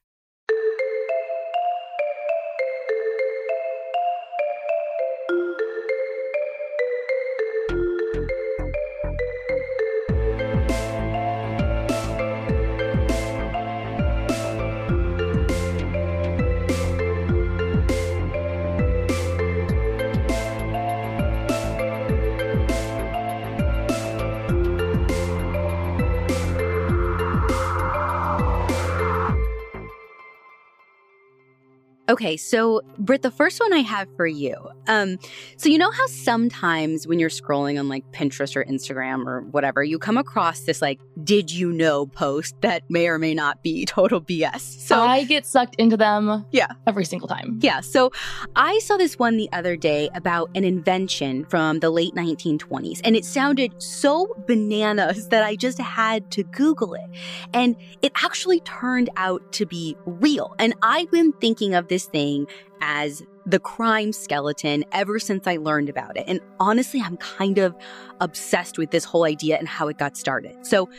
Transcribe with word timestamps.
Okay, 32.09 32.37
so 32.37 32.81
Britt, 32.97 33.21
the 33.21 33.29
first 33.29 33.59
one 33.59 33.71
I 33.71 33.79
have 33.79 34.07
for 34.17 34.25
you. 34.25 34.55
Um, 34.87 35.19
so 35.57 35.69
you 35.69 35.77
know 35.77 35.91
how 35.91 36.07
sometimes 36.07 37.05
when 37.05 37.19
you're 37.19 37.29
scrolling 37.29 37.79
on 37.79 37.87
like 37.87 38.03
Pinterest 38.11 38.55
or 38.55 38.63
Instagram 38.65 39.27
or 39.27 39.41
whatever, 39.41 39.83
you 39.83 39.99
come 39.99 40.17
across 40.17 40.61
this 40.61 40.81
like 40.81 40.99
"Did 41.23 41.51
you 41.51 41.71
know?" 41.71 42.07
post 42.07 42.55
that 42.61 42.81
may 42.89 43.07
or 43.07 43.19
may 43.19 43.35
not 43.35 43.61
be 43.61 43.85
total 43.87 44.19
BS. 44.21 44.61
So 44.61 44.99
I 44.99 45.23
get 45.25 45.45
sucked 45.45 45.75
into 45.75 45.97
them. 45.97 46.47
Yeah, 46.51 46.69
every 46.87 47.05
single 47.05 47.27
time. 47.27 47.59
Yeah. 47.61 47.81
So 47.81 48.11
I 48.55 48.79
saw 48.79 48.97
this 48.97 49.19
one 49.19 49.37
the 49.37 49.49
other 49.53 49.75
day 49.75 50.09
about 50.15 50.49
an 50.55 50.63
invention 50.63 51.45
from 51.45 51.79
the 51.79 51.91
late 51.91 52.15
1920s, 52.15 53.01
and 53.03 53.15
it 53.15 53.23
sounded 53.23 53.79
so 53.79 54.35
bananas 54.47 55.29
that 55.29 55.43
I 55.43 55.55
just 55.55 55.77
had 55.77 56.31
to 56.31 56.43
Google 56.43 56.95
it, 56.95 57.09
and 57.53 57.75
it 58.01 58.11
actually 58.23 58.61
turned 58.61 59.11
out 59.15 59.51
to 59.51 59.67
be 59.67 59.95
real. 60.07 60.55
And 60.57 60.73
I've 60.81 61.11
been 61.11 61.33
thinking 61.33 61.75
of 61.75 61.87
this 61.87 61.98
this 61.99 62.07
thing 62.07 62.47
as 62.81 63.21
the 63.45 63.59
crime 63.59 64.13
skeleton 64.13 64.85
ever 64.93 65.19
since 65.19 65.45
I 65.47 65.57
learned 65.57 65.89
about 65.89 66.17
it. 66.17 66.23
And 66.27 66.39
honestly, 66.59 67.01
I'm 67.01 67.17
kind 67.17 67.57
of 67.57 67.75
obsessed 68.21 68.77
with 68.77 68.91
this 68.91 69.03
whole 69.03 69.25
idea 69.25 69.57
and 69.57 69.67
how 69.67 69.87
it 69.89 69.97
got 69.97 70.15
started. 70.15 70.65
So, 70.65 70.89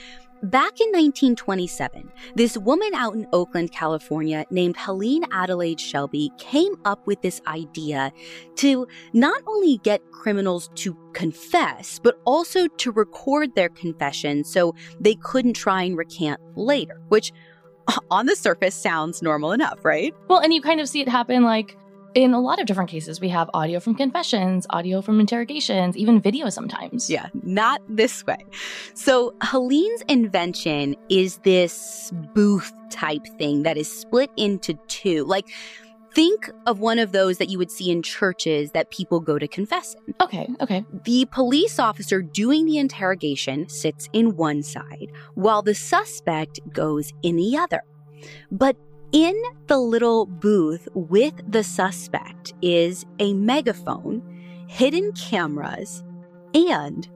Back 0.42 0.80
in 0.80 0.88
1927, 0.88 2.10
this 2.34 2.56
woman 2.56 2.94
out 2.94 3.12
in 3.12 3.26
Oakland, 3.30 3.72
California, 3.72 4.46
named 4.50 4.74
Helene 4.78 5.24
Adelaide 5.32 5.78
Shelby, 5.78 6.32
came 6.38 6.76
up 6.86 7.06
with 7.06 7.20
this 7.20 7.42
idea 7.46 8.10
to 8.56 8.86
not 9.12 9.42
only 9.46 9.76
get 9.82 10.00
criminals 10.12 10.70
to 10.76 10.96
confess, 11.12 12.00
but 12.02 12.18
also 12.24 12.68
to 12.68 12.90
record 12.90 13.54
their 13.54 13.68
confession 13.68 14.42
so 14.42 14.74
they 14.98 15.14
couldn't 15.16 15.56
try 15.56 15.82
and 15.82 15.98
recant 15.98 16.40
later, 16.56 17.02
which 17.08 17.32
on 18.10 18.26
the 18.26 18.36
surface 18.36 18.74
sounds 18.74 19.22
normal 19.22 19.52
enough, 19.52 19.84
right? 19.84 20.14
Well, 20.28 20.40
and 20.40 20.52
you 20.52 20.60
kind 20.60 20.80
of 20.80 20.88
see 20.88 21.00
it 21.00 21.08
happen 21.08 21.42
like 21.42 21.76
in 22.14 22.34
a 22.34 22.40
lot 22.40 22.60
of 22.60 22.66
different 22.66 22.90
cases. 22.90 23.20
We 23.20 23.28
have 23.28 23.48
audio 23.54 23.80
from 23.80 23.94
confessions, 23.94 24.66
audio 24.70 25.00
from 25.00 25.20
interrogations, 25.20 25.96
even 25.96 26.20
video 26.20 26.48
sometimes. 26.48 27.08
Yeah, 27.08 27.28
not 27.42 27.80
this 27.88 28.26
way. 28.26 28.44
So, 28.94 29.34
Helene's 29.42 30.02
invention 30.08 30.96
is 31.08 31.38
this 31.38 32.12
booth 32.34 32.72
type 32.90 33.24
thing 33.38 33.62
that 33.62 33.76
is 33.76 33.90
split 33.90 34.30
into 34.36 34.74
two. 34.88 35.24
Like, 35.24 35.48
Think 36.12 36.50
of 36.66 36.80
one 36.80 36.98
of 36.98 37.12
those 37.12 37.38
that 37.38 37.48
you 37.48 37.58
would 37.58 37.70
see 37.70 37.90
in 37.90 38.02
churches 38.02 38.72
that 38.72 38.90
people 38.90 39.20
go 39.20 39.38
to 39.38 39.46
confess 39.46 39.94
in. 40.06 40.14
Okay, 40.20 40.48
okay. 40.60 40.84
The 41.04 41.26
police 41.26 41.78
officer 41.78 42.20
doing 42.20 42.66
the 42.66 42.78
interrogation 42.78 43.68
sits 43.68 44.08
in 44.12 44.36
one 44.36 44.62
side, 44.62 45.12
while 45.34 45.62
the 45.62 45.74
suspect 45.74 46.58
goes 46.72 47.12
in 47.22 47.36
the 47.36 47.56
other. 47.56 47.82
But 48.50 48.76
in 49.12 49.40
the 49.66 49.78
little 49.78 50.26
booth 50.26 50.88
with 50.94 51.34
the 51.48 51.64
suspect 51.64 52.54
is 52.60 53.06
a 53.18 53.32
megaphone, 53.34 54.22
hidden 54.68 55.12
cameras, 55.12 56.04
and 56.54 57.08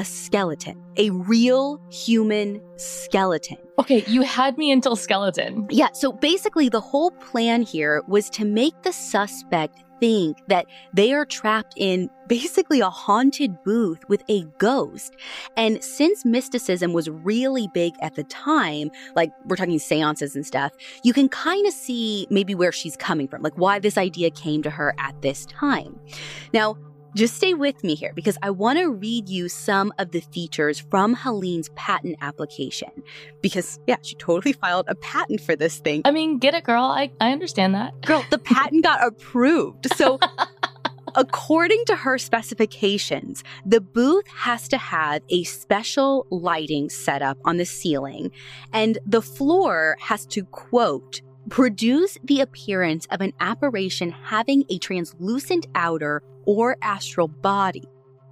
a 0.00 0.04
skeleton, 0.04 0.82
a 0.96 1.10
real 1.10 1.78
human 1.90 2.60
skeleton. 2.76 3.58
Okay, 3.78 4.02
you 4.06 4.22
had 4.22 4.56
me 4.56 4.72
until 4.72 4.96
skeleton. 4.96 5.66
Yeah, 5.68 5.88
so 5.92 6.10
basically, 6.10 6.70
the 6.70 6.80
whole 6.80 7.10
plan 7.10 7.60
here 7.60 8.02
was 8.08 8.30
to 8.30 8.46
make 8.46 8.80
the 8.82 8.92
suspect 8.92 9.84
think 10.00 10.38
that 10.48 10.64
they 10.94 11.12
are 11.12 11.26
trapped 11.26 11.74
in 11.76 12.08
basically 12.26 12.80
a 12.80 12.88
haunted 12.88 13.62
booth 13.62 13.98
with 14.08 14.24
a 14.28 14.44
ghost. 14.56 15.14
And 15.58 15.84
since 15.84 16.24
mysticism 16.24 16.94
was 16.94 17.10
really 17.10 17.68
big 17.74 17.92
at 18.00 18.14
the 18.14 18.24
time, 18.24 18.90
like 19.14 19.30
we're 19.44 19.56
talking 19.56 19.78
seances 19.78 20.34
and 20.34 20.46
stuff, 20.46 20.72
you 21.04 21.12
can 21.12 21.28
kind 21.28 21.66
of 21.66 21.74
see 21.74 22.26
maybe 22.30 22.54
where 22.54 22.72
she's 22.72 22.96
coming 22.96 23.28
from, 23.28 23.42
like 23.42 23.58
why 23.58 23.78
this 23.78 23.98
idea 23.98 24.30
came 24.30 24.62
to 24.62 24.70
her 24.70 24.94
at 24.98 25.20
this 25.20 25.44
time. 25.44 26.00
Now, 26.54 26.78
just 27.14 27.36
stay 27.36 27.54
with 27.54 27.82
me 27.82 27.94
here 27.94 28.12
because 28.14 28.38
I 28.42 28.50
want 28.50 28.78
to 28.78 28.90
read 28.90 29.28
you 29.28 29.48
some 29.48 29.92
of 29.98 30.12
the 30.12 30.20
features 30.20 30.78
from 30.78 31.14
Helene's 31.14 31.68
patent 31.70 32.16
application. 32.20 32.90
Because, 33.40 33.78
yeah, 33.86 33.96
she 34.02 34.14
totally 34.16 34.52
filed 34.60 34.86
a 34.88 34.94
patent 34.94 35.40
for 35.40 35.56
this 35.56 35.78
thing. 35.78 36.02
I 36.04 36.10
mean, 36.10 36.38
get 36.38 36.54
it, 36.54 36.64
girl. 36.64 36.84
I, 36.84 37.10
I 37.20 37.32
understand 37.32 37.74
that. 37.74 38.00
Girl, 38.02 38.24
the 38.30 38.38
patent 38.38 38.84
got 38.84 39.06
approved. 39.06 39.88
So, 39.96 40.18
according 41.14 41.84
to 41.86 41.96
her 41.96 42.18
specifications, 42.18 43.42
the 43.66 43.80
booth 43.80 44.26
has 44.28 44.68
to 44.68 44.78
have 44.78 45.22
a 45.28 45.44
special 45.44 46.26
lighting 46.30 46.88
setup 46.90 47.38
on 47.44 47.56
the 47.56 47.66
ceiling, 47.66 48.30
and 48.72 48.98
the 49.06 49.22
floor 49.22 49.96
has 50.00 50.26
to, 50.26 50.44
quote, 50.44 51.20
produce 51.50 52.16
the 52.24 52.40
appearance 52.40 53.06
of 53.10 53.20
an 53.20 53.32
apparition 53.40 54.10
having 54.10 54.64
a 54.70 54.78
translucent 54.78 55.66
outer 55.74 56.22
or 56.46 56.76
astral 56.80 57.28
body. 57.28 57.84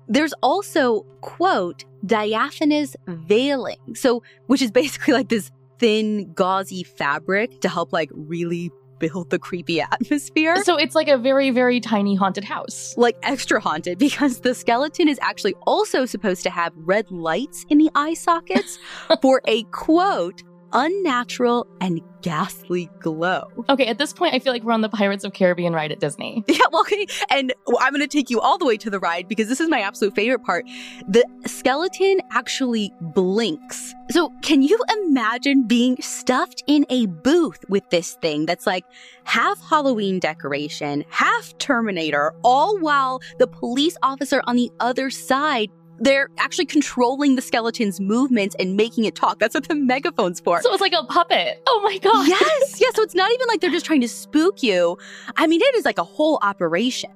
There's 0.08 0.32
also, 0.42 1.02
quote, 1.20 1.84
diaphanous 2.06 2.96
veiling. 3.06 3.94
So, 3.94 4.22
which 4.46 4.62
is 4.62 4.70
basically 4.70 5.12
like 5.12 5.28
this 5.28 5.50
thin, 5.78 6.32
gauzy 6.32 6.82
fabric 6.82 7.60
to 7.60 7.68
help 7.68 7.92
like 7.92 8.10
really 8.14 8.70
build 8.98 9.30
the 9.30 9.38
creepy 9.38 9.80
atmosphere. 9.92 10.62
So 10.64 10.76
it's 10.76 10.94
like 10.94 11.08
a 11.08 11.18
very, 11.18 11.50
very 11.50 11.80
tiny 11.80 12.14
haunted 12.14 12.44
house. 12.44 12.94
Like 12.96 13.16
extra 13.22 13.60
haunted 13.60 13.98
because 13.98 14.40
the 14.40 14.54
skeleton 14.54 15.08
is 15.08 15.18
actually 15.22 15.54
also 15.66 16.04
supposed 16.04 16.42
to 16.44 16.50
have 16.50 16.72
red 16.76 17.10
lights 17.10 17.64
in 17.68 17.78
the 17.78 17.90
eye 17.94 18.14
sockets 18.14 18.78
for 19.22 19.40
a 19.46 19.64
quote, 19.64 20.42
unnatural 20.72 21.66
and 21.80 22.00
ghastly 22.22 22.90
glow. 22.98 23.48
Okay, 23.68 23.86
at 23.86 23.98
this 23.98 24.12
point, 24.12 24.34
I 24.34 24.38
feel 24.38 24.52
like 24.52 24.62
we're 24.62 24.72
on 24.72 24.80
the 24.80 24.88
Pirates 24.88 25.24
of 25.24 25.32
Caribbean 25.32 25.72
ride 25.72 25.92
at 25.92 26.00
Disney. 26.00 26.44
Yeah, 26.58 26.64
well, 26.72 26.80
okay. 26.80 27.06
And 27.30 27.52
I'm 27.78 27.92
going 27.92 28.00
to 28.00 28.08
take 28.08 28.30
you 28.30 28.40
all 28.40 28.58
the 28.58 28.64
way 28.64 28.76
to 28.78 28.90
the 28.90 28.98
ride 28.98 29.28
because 29.28 29.48
this 29.48 29.60
is 29.60 29.68
my 29.68 29.80
absolute 29.80 30.14
favorite 30.16 30.42
part. 30.42 30.66
The 31.06 31.24
skeleton 31.46 32.20
actually 32.32 32.92
blinks. 33.00 33.94
So, 34.10 34.32
can 34.42 34.62
you 34.62 34.76
imagine 35.04 35.68
being 35.68 36.00
stuffed 36.00 36.64
in 36.66 36.84
a 36.90 37.06
booth 37.06 37.64
with 37.68 37.88
this 37.90 38.14
thing 38.14 38.44
that's 38.44 38.66
like 38.66 38.84
half 39.22 39.60
Halloween 39.68 40.18
decoration, 40.18 41.04
half 41.10 41.56
Terminator, 41.58 42.32
all 42.42 42.78
while 42.80 43.20
the 43.38 43.46
police 43.46 43.96
officer 44.02 44.42
on 44.46 44.56
the 44.56 44.72
other 44.80 45.10
side 45.10 45.70
they're 46.00 46.28
actually 46.38 46.66
controlling 46.66 47.36
the 47.36 47.42
skeleton's 47.42 48.00
movements 48.00 48.54
and 48.58 48.76
making 48.76 49.04
it 49.04 49.14
talk. 49.14 49.38
That's 49.38 49.54
what 49.54 49.68
the 49.68 49.74
megaphone's 49.74 50.40
for. 50.40 50.62
So 50.62 50.72
it's 50.72 50.80
like 50.80 50.92
a 50.92 51.04
puppet. 51.04 51.62
Oh 51.66 51.80
my 51.84 51.98
God. 51.98 52.28
Yes. 52.28 52.80
Yeah. 52.80 52.88
So 52.94 53.02
it's 53.02 53.14
not 53.14 53.30
even 53.32 53.46
like 53.48 53.60
they're 53.60 53.70
just 53.70 53.86
trying 53.86 54.00
to 54.02 54.08
spook 54.08 54.62
you. 54.62 54.96
I 55.36 55.46
mean, 55.46 55.60
it 55.60 55.74
is 55.74 55.84
like 55.84 55.98
a 55.98 56.04
whole 56.04 56.38
operation. 56.42 57.10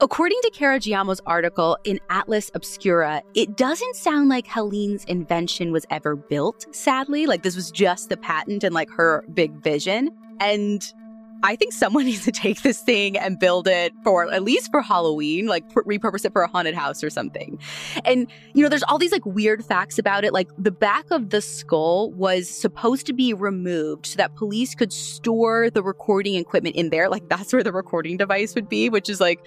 According 0.00 0.38
to 0.42 0.50
Cara 0.50 0.80
Giaimo's 0.80 1.20
article 1.24 1.78
in 1.84 2.00
Atlas 2.10 2.50
Obscura, 2.54 3.22
it 3.34 3.56
doesn't 3.56 3.96
sound 3.96 4.28
like 4.28 4.46
Helene's 4.46 5.04
invention 5.04 5.72
was 5.72 5.86
ever 5.88 6.16
built, 6.16 6.66
sadly. 6.74 7.26
Like 7.26 7.42
this 7.42 7.54
was 7.54 7.70
just 7.70 8.08
the 8.08 8.16
patent 8.16 8.64
and 8.64 8.74
like 8.74 8.90
her 8.90 9.24
big 9.32 9.52
vision. 9.62 10.10
And 10.40 10.84
I 11.42 11.56
think 11.56 11.72
someone 11.72 12.04
needs 12.06 12.24
to 12.24 12.32
take 12.32 12.62
this 12.62 12.80
thing 12.80 13.18
and 13.18 13.38
build 13.38 13.68
it 13.68 13.92
for 14.02 14.32
at 14.32 14.42
least 14.42 14.70
for 14.70 14.82
Halloween, 14.82 15.46
like 15.46 15.68
repurpose 15.70 16.24
it 16.24 16.32
for 16.32 16.42
a 16.42 16.48
haunted 16.48 16.74
house 16.74 17.02
or 17.02 17.10
something. 17.10 17.58
And, 18.04 18.30
you 18.54 18.62
know, 18.62 18.68
there's 18.68 18.82
all 18.84 18.98
these 18.98 19.12
like 19.12 19.26
weird 19.26 19.64
facts 19.64 19.98
about 19.98 20.24
it. 20.24 20.32
Like 20.32 20.48
the 20.58 20.70
back 20.70 21.10
of 21.10 21.30
the 21.30 21.40
skull 21.40 22.12
was 22.12 22.48
supposed 22.48 23.06
to 23.06 23.12
be 23.12 23.34
removed 23.34 24.06
so 24.06 24.16
that 24.16 24.34
police 24.34 24.74
could 24.74 24.92
store 24.92 25.70
the 25.70 25.82
recording 25.82 26.36
equipment 26.36 26.76
in 26.76 26.90
there. 26.90 27.08
Like 27.08 27.28
that's 27.28 27.52
where 27.52 27.62
the 27.62 27.72
recording 27.72 28.16
device 28.16 28.54
would 28.54 28.68
be, 28.68 28.88
which 28.88 29.08
is 29.08 29.20
like, 29.20 29.44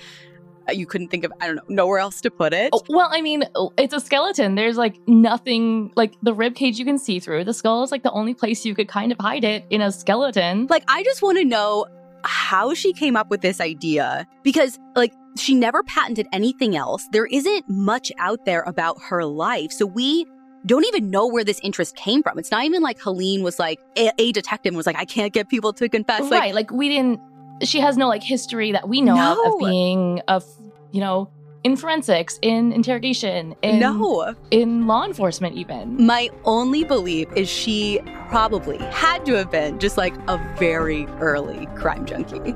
you 0.74 0.86
couldn't 0.86 1.10
think 1.10 1.24
of 1.24 1.32
I 1.40 1.48
don't 1.48 1.56
know 1.70 1.88
nowhere 1.88 2.00
else 2.00 2.20
to 2.22 2.32
put 2.32 2.54
it. 2.54 2.70
Oh, 2.74 2.84
well, 2.90 3.08
I 3.12 3.22
mean, 3.22 3.46
oh, 3.56 3.72
it's 3.78 3.94
a 3.94 4.00
skeleton. 4.00 4.56
There's 4.56 4.78
like 4.78 4.98
nothing 5.08 5.92
like 5.96 6.16
the 6.22 6.34
rib 6.34 6.56
cage 6.56 6.80
you 6.80 6.86
can 6.86 6.98
see 6.98 7.20
through. 7.20 7.46
The 7.46 7.54
skull 7.54 7.84
is 7.84 7.92
like 7.92 8.04
the 8.04 8.12
only 8.12 8.34
place 8.34 8.66
you 8.66 8.76
could 8.76 8.88
kind 8.88 9.12
of 9.12 9.18
hide 9.20 9.44
it 9.44 9.66
in 9.70 9.82
a 9.82 9.92
skeleton. 9.92 10.68
Like 10.70 10.84
I 10.88 11.04
just 11.04 11.22
want 11.22 11.38
to 11.38 11.46
know 11.46 11.86
how 12.24 12.74
she 12.74 12.92
came 12.94 13.16
up 13.16 13.30
with 13.30 13.42
this 13.42 13.62
idea 13.62 14.28
because 14.44 14.78
like 14.96 15.14
she 15.38 15.56
never 15.56 15.84
patented 15.84 16.28
anything 16.34 16.76
else. 16.76 17.08
There 17.12 17.28
isn't 17.28 17.70
much 17.70 18.12
out 18.18 18.44
there 18.46 18.64
about 18.64 18.98
her 19.04 19.24
life. 19.24 19.72
So 19.72 19.86
we 19.86 20.26
don't 20.66 20.86
even 20.88 21.10
know 21.10 21.28
where 21.28 21.44
this 21.44 21.60
interest 21.64 21.96
came 21.96 22.22
from. 22.24 22.38
It's 22.38 22.52
not 22.52 22.66
even 22.66 22.82
like 22.82 23.00
Helene 23.00 23.44
was 23.44 23.60
like 23.60 23.80
a, 23.98 24.12
a 24.18 24.32
detective 24.34 24.72
and 24.72 24.78
was 24.78 24.86
like, 24.86 24.98
I 24.98 25.06
can't 25.06 25.32
get 25.32 25.48
people 25.48 25.72
to 25.74 25.88
confess. 25.88 26.22
Right. 26.24 26.54
Like, 26.54 26.54
like 26.54 26.72
we 26.72 26.90
didn't 26.90 27.22
she 27.64 27.80
has 27.80 27.98
no 27.98 28.08
like 28.08 28.24
history 28.24 28.72
that 28.72 28.88
we 28.88 29.02
know 29.02 29.16
no. 29.16 29.32
of, 29.32 29.54
of 29.54 29.60
being 29.60 30.22
of 30.28 30.46
you 30.92 31.00
know 31.00 31.30
in 31.64 31.76
forensics, 31.76 32.40
in 32.42 32.72
interrogation, 32.72 33.54
in 33.62 33.80
no, 33.80 34.36
in 34.52 34.88
law 34.88 35.04
enforcement 35.04 35.56
even. 35.56 36.06
My 36.06 36.30
only 36.46 36.84
belief 36.84 37.28
is 37.36 37.50
she 37.50 38.00
probably 38.30 38.78
had 38.78 39.26
to 39.26 39.34
have 39.34 39.52
been 39.52 39.80
just 39.80 39.98
like 39.98 40.16
a 40.30 40.38
very 40.58 41.06
early 41.20 41.66
crime 41.76 42.06
junkie. 42.06 42.54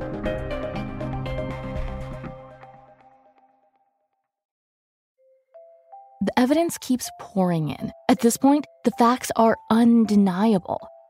The 6.24 6.39
evidence 6.39 6.77
keeps 6.77 7.10
pouring 7.20 7.70
in. 7.70 7.91
At 8.08 8.20
this 8.20 8.38
point, 8.38 8.65
the 8.86 8.91
facts 8.91 9.31
are 9.36 9.58
undeniable. 9.72 10.79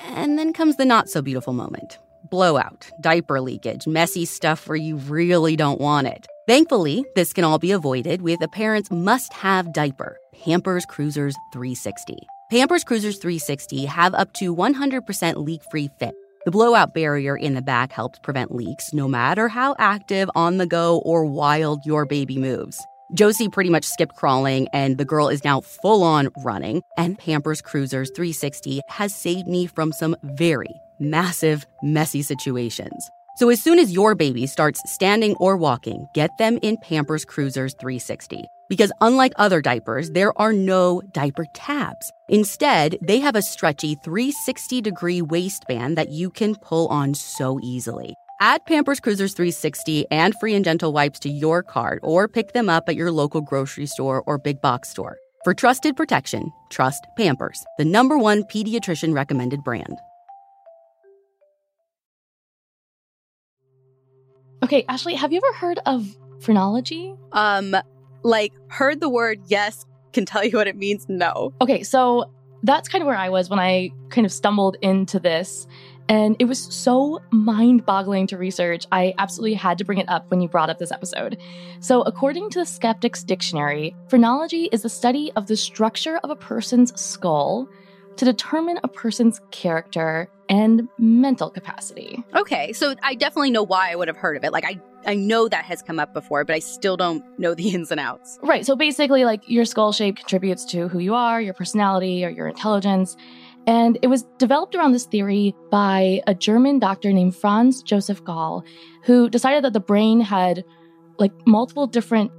and 0.00 0.38
then 0.38 0.52
comes 0.52 0.76
the 0.76 0.84
not 0.84 1.08
so 1.08 1.22
beautiful 1.22 1.52
moment 1.52 1.98
blowout, 2.30 2.90
diaper 3.00 3.40
leakage, 3.40 3.86
messy 3.86 4.24
stuff 4.24 4.68
where 4.68 4.76
you 4.76 4.96
really 4.96 5.56
don't 5.56 5.80
want 5.80 6.06
it. 6.08 6.26
Thankfully, 6.48 7.04
this 7.14 7.32
can 7.32 7.44
all 7.44 7.58
be 7.58 7.72
avoided 7.72 8.22
with 8.22 8.42
a 8.42 8.48
parent's 8.48 8.90
must 8.90 9.32
have 9.32 9.72
diaper, 9.72 10.16
Pampers 10.44 10.84
Cruisers 10.86 11.34
360. 11.52 12.16
Pampers 12.50 12.84
Cruisers 12.84 13.18
360 13.18 13.84
have 13.86 14.14
up 14.14 14.32
to 14.34 14.54
100% 14.54 15.36
leak 15.36 15.62
free 15.70 15.88
fit. 15.98 16.14
The 16.44 16.52
blowout 16.52 16.94
barrier 16.94 17.36
in 17.36 17.54
the 17.54 17.62
back 17.62 17.92
helps 17.92 18.20
prevent 18.20 18.54
leaks 18.54 18.92
no 18.92 19.08
matter 19.08 19.48
how 19.48 19.74
active, 19.78 20.30
on 20.36 20.58
the 20.58 20.66
go, 20.66 20.98
or 20.98 21.24
wild 21.24 21.84
your 21.84 22.06
baby 22.06 22.38
moves. 22.38 22.84
Josie 23.14 23.48
pretty 23.48 23.70
much 23.70 23.84
skipped 23.84 24.16
crawling, 24.16 24.68
and 24.72 24.98
the 24.98 25.04
girl 25.04 25.28
is 25.28 25.44
now 25.44 25.60
full 25.60 26.02
on 26.02 26.28
running. 26.44 26.82
And 26.96 27.18
Pampers 27.18 27.62
Cruisers 27.62 28.10
360 28.14 28.80
has 28.88 29.14
saved 29.14 29.46
me 29.46 29.66
from 29.66 29.92
some 29.92 30.16
very 30.22 30.80
massive, 30.98 31.66
messy 31.82 32.22
situations. 32.22 33.08
So 33.36 33.50
as 33.50 33.60
soon 33.60 33.78
as 33.78 33.92
your 33.92 34.14
baby 34.14 34.46
starts 34.46 34.80
standing 34.86 35.34
or 35.36 35.58
walking, 35.58 36.08
get 36.14 36.30
them 36.38 36.58
in 36.62 36.78
Pampers 36.78 37.24
Cruisers 37.24 37.74
360. 37.74 38.46
Because 38.68 38.90
unlike 39.00 39.34
other 39.36 39.60
diapers, 39.60 40.10
there 40.10 40.36
are 40.40 40.52
no 40.54 41.02
diaper 41.12 41.44
tabs. 41.52 42.10
Instead, 42.28 42.96
they 43.02 43.20
have 43.20 43.36
a 43.36 43.42
stretchy 43.42 43.94
360 43.94 44.80
degree 44.80 45.22
waistband 45.22 45.98
that 45.98 46.08
you 46.08 46.30
can 46.30 46.54
pull 46.56 46.88
on 46.88 47.14
so 47.14 47.60
easily. 47.62 48.14
Add 48.40 48.66
Pampers 48.66 49.00
Cruisers 49.00 49.32
360 49.32 50.06
and 50.10 50.34
free 50.34 50.54
and 50.54 50.64
gentle 50.64 50.92
wipes 50.92 51.18
to 51.20 51.30
your 51.30 51.62
cart 51.62 52.00
or 52.02 52.28
pick 52.28 52.52
them 52.52 52.68
up 52.68 52.86
at 52.86 52.94
your 52.94 53.10
local 53.10 53.40
grocery 53.40 53.86
store 53.86 54.22
or 54.26 54.36
big 54.36 54.60
box 54.60 54.90
store. 54.90 55.18
For 55.44 55.54
trusted 55.54 55.96
protection, 55.96 56.52
trust 56.68 57.06
Pampers, 57.16 57.64
the 57.78 57.84
number 57.84 58.18
one 58.18 58.42
pediatrician 58.44 59.14
recommended 59.14 59.64
brand. 59.64 59.96
Okay, 64.62 64.84
Ashley, 64.88 65.14
have 65.14 65.32
you 65.32 65.38
ever 65.38 65.56
heard 65.56 65.78
of 65.86 66.06
phrenology? 66.40 67.14
Um, 67.32 67.74
like 68.22 68.52
heard 68.68 69.00
the 69.00 69.08
word 69.08 69.40
yes, 69.46 69.86
can 70.12 70.26
tell 70.26 70.44
you 70.44 70.58
what 70.58 70.66
it 70.66 70.76
means, 70.76 71.06
no. 71.08 71.54
Okay, 71.62 71.82
so 71.82 72.30
that's 72.62 72.88
kind 72.88 73.00
of 73.00 73.06
where 73.06 73.16
I 73.16 73.28
was 73.28 73.48
when 73.48 73.60
I 73.60 73.90
kind 74.10 74.26
of 74.26 74.32
stumbled 74.32 74.76
into 74.82 75.20
this. 75.20 75.66
And 76.08 76.36
it 76.38 76.44
was 76.44 76.62
so 76.62 77.20
mind 77.30 77.84
boggling 77.84 78.26
to 78.28 78.38
research, 78.38 78.86
I 78.92 79.14
absolutely 79.18 79.54
had 79.54 79.78
to 79.78 79.84
bring 79.84 79.98
it 79.98 80.08
up 80.08 80.30
when 80.30 80.40
you 80.40 80.48
brought 80.48 80.70
up 80.70 80.78
this 80.78 80.92
episode. 80.92 81.38
So, 81.80 82.02
according 82.02 82.50
to 82.50 82.60
the 82.60 82.66
Skeptics 82.66 83.24
Dictionary, 83.24 83.96
phrenology 84.08 84.68
is 84.72 84.82
the 84.82 84.88
study 84.88 85.32
of 85.36 85.46
the 85.46 85.56
structure 85.56 86.18
of 86.18 86.30
a 86.30 86.36
person's 86.36 86.98
skull 87.00 87.68
to 88.16 88.24
determine 88.24 88.78
a 88.82 88.88
person's 88.88 89.40
character 89.50 90.28
and 90.48 90.88
mental 90.98 91.50
capacity. 91.50 92.24
Okay, 92.34 92.72
so 92.72 92.94
I 93.02 93.14
definitely 93.14 93.50
know 93.50 93.62
why 93.62 93.90
I 93.90 93.96
would 93.96 94.08
have 94.08 94.16
heard 94.16 94.36
of 94.36 94.44
it. 94.44 94.52
Like, 94.52 94.64
I, 94.64 94.80
I 95.04 95.14
know 95.14 95.48
that 95.48 95.64
has 95.64 95.82
come 95.82 95.98
up 95.98 96.14
before, 96.14 96.44
but 96.44 96.54
I 96.54 96.60
still 96.60 96.96
don't 96.96 97.24
know 97.38 97.54
the 97.54 97.68
ins 97.74 97.90
and 97.90 98.00
outs. 98.00 98.38
Right, 98.42 98.64
so 98.64 98.76
basically, 98.76 99.24
like, 99.24 99.42
your 99.48 99.64
skull 99.64 99.92
shape 99.92 100.16
contributes 100.16 100.64
to 100.66 100.88
who 100.88 100.98
you 100.98 101.14
are, 101.14 101.40
your 101.40 101.54
personality, 101.54 102.24
or 102.24 102.28
your 102.28 102.46
intelligence. 102.46 103.16
And 103.66 103.98
it 104.02 104.06
was 104.06 104.24
developed 104.38 104.74
around 104.74 104.92
this 104.92 105.06
theory 105.06 105.54
by 105.70 106.22
a 106.26 106.34
German 106.34 106.78
doctor 106.78 107.12
named 107.12 107.34
Franz 107.34 107.82
Joseph 107.82 108.22
Gall, 108.22 108.64
who 109.02 109.28
decided 109.28 109.64
that 109.64 109.72
the 109.72 109.80
brain 109.80 110.20
had 110.20 110.64
like 111.18 111.32
multiple 111.46 111.86
different 111.86 112.30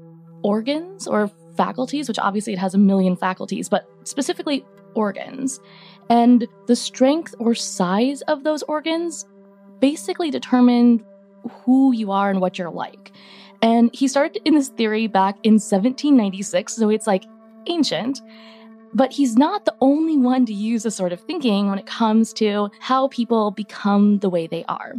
organs 0.44 1.08
or 1.08 1.30
faculties, 1.58 2.08
which 2.08 2.20
obviously 2.20 2.54
it 2.54 2.60
has 2.60 2.74
a 2.74 2.78
million 2.78 3.16
faculties, 3.16 3.68
but 3.68 3.90
specifically 4.04 4.66
organs. 4.96 5.60
And 6.10 6.48
the 6.68 6.76
strength 6.76 7.36
or 7.40 7.54
size 7.56 8.22
of 8.24 8.44
those 8.44 8.64
organs 8.64 9.26
basically 9.80 10.32
determined 10.32 11.04
who 11.50 11.94
you 11.94 12.12
are 12.12 12.30
and 12.30 12.40
what 12.40 12.58
you're 12.58 12.70
like. 12.70 13.12
And 13.62 13.94
he 13.94 14.08
started 14.08 14.42
in 14.46 14.56
this 14.56 14.70
theory 14.70 15.08
back 15.08 15.38
in 15.44 15.54
1796, 15.54 16.74
so 16.74 16.90
it's 16.90 17.08
like 17.08 17.26
ancient. 17.66 18.22
But 18.94 19.12
he's 19.12 19.36
not 19.36 19.66
the 19.66 19.76
only 19.82 20.18
one 20.18 20.46
to 20.46 20.54
use 20.54 20.84
this 20.84 20.96
sort 20.96 21.14
of 21.14 21.20
thinking 21.22 21.70
when 21.70 21.80
it 21.80 21.86
comes 21.86 22.34
to 22.34 22.70
how 22.80 23.08
people 23.10 23.52
become 23.52 24.20
the 24.20 24.30
way 24.30 24.48
they 24.48 24.64
are. 24.66 24.96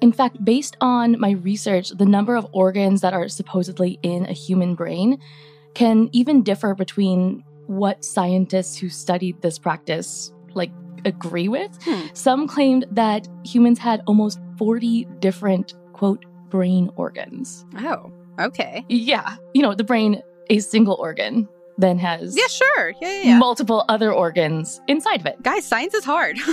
In 0.00 0.12
fact, 0.12 0.44
based 0.44 0.76
on 0.80 1.18
my 1.18 1.30
research, 1.32 1.90
the 1.90 2.06
number 2.06 2.36
of 2.36 2.46
organs 2.52 3.00
that 3.00 3.14
are 3.14 3.28
supposedly 3.28 3.98
in 4.02 4.26
a 4.26 4.32
human 4.32 4.74
brain 4.74 5.18
can 5.74 6.08
even 6.12 6.42
differ 6.42 6.74
between 6.74 7.44
what 7.66 8.04
scientists 8.04 8.78
who 8.78 8.88
studied 8.88 9.40
this 9.42 9.58
practice 9.58 10.32
like 10.54 10.70
agree 11.04 11.48
with. 11.48 11.76
Hmm. 11.82 12.06
Some 12.12 12.46
claimed 12.46 12.86
that 12.90 13.28
humans 13.44 13.78
had 13.78 14.02
almost 14.06 14.40
40 14.58 15.06
different 15.18 15.74
quote 15.92 16.24
brain 16.48 16.90
organs. 16.96 17.64
Oh, 17.78 18.12
okay. 18.38 18.84
Yeah, 18.88 19.36
you 19.54 19.62
know, 19.62 19.74
the 19.74 19.84
brain 19.84 20.22
a 20.48 20.60
single 20.60 20.94
organ 20.94 21.48
then 21.78 21.98
has 21.98 22.36
Yeah, 22.36 22.46
sure. 22.48 22.90
Yeah, 23.00 23.08
yeah, 23.12 23.22
yeah. 23.22 23.38
multiple 23.38 23.84
other 23.88 24.12
organs 24.12 24.80
inside 24.88 25.20
of 25.20 25.26
it. 25.26 25.42
Guys, 25.42 25.64
science 25.64 25.94
is 25.94 26.04
hard. 26.04 26.38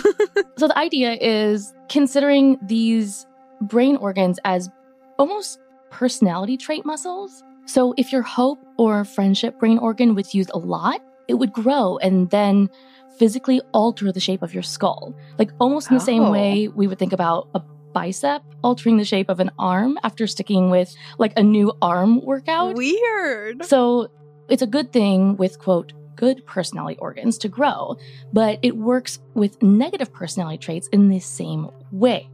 So 0.58 0.68
the 0.68 0.77
idea 0.77 1.13
is 1.20 1.74
considering 1.89 2.58
these 2.62 3.25
brain 3.62 3.96
organs 3.98 4.39
as 4.46 4.70
almost 5.18 5.60
personality 5.89 6.58
trait 6.58 6.86
muscles. 6.86 7.44
So 7.65 7.94
if 7.98 8.12
your 8.12 8.22
hope 8.22 8.60
or 8.77 9.03
friendship 9.06 9.60
brain 9.60 9.77
organ 9.77 10.15
was 10.15 10.34
used 10.36 10.51
a 10.53 10.58
lot, 10.60 11.01
it 11.27 11.36
would 11.36 11.51
grow 11.53 11.98
and 11.98 12.30
then 12.30 12.70
physically 13.18 13.62
alter 13.74 14.12
the 14.12 14.20
shape 14.20 14.42
of 14.42 14.53
your 14.53 14.63
skull. 14.63 15.13
Like 15.39 15.51
almost 15.60 15.89
in 15.89 15.96
the 15.98 16.03
same 16.03 16.24
Oh. 16.24 16.32
way 16.32 16.68
we 16.68 16.88
would 16.88 17.00
think 17.00 17.13
about 17.13 17.48
a 17.56 17.62
bicep 17.94 18.42
altering 18.63 18.98
the 18.98 19.06
shape 19.06 19.30
of 19.30 19.39
an 19.39 19.51
arm 19.60 19.98
after 20.03 20.25
sticking 20.27 20.70
with 20.72 20.94
like 21.20 21.34
a 21.38 21.44
new 21.44 21.72
arm 21.82 22.22
workout. 22.25 22.75
Weird. 22.75 23.65
So 23.65 24.08
it's 24.50 24.62
a 24.62 24.68
good 24.68 24.92
thing 24.92 25.38
with, 25.38 25.60
quote, 25.60 25.94
good 26.16 26.46
personality 26.46 26.98
organs 27.00 27.38
to 27.40 27.50
grow, 27.50 27.98
but 28.32 28.60
it 28.62 28.78
works 28.78 29.20
with 29.34 29.62
negative 29.62 30.14
personality 30.14 30.58
traits 30.58 30.88
in 30.90 31.10
the 31.10 31.20
same 31.20 31.70
way. 31.92 32.30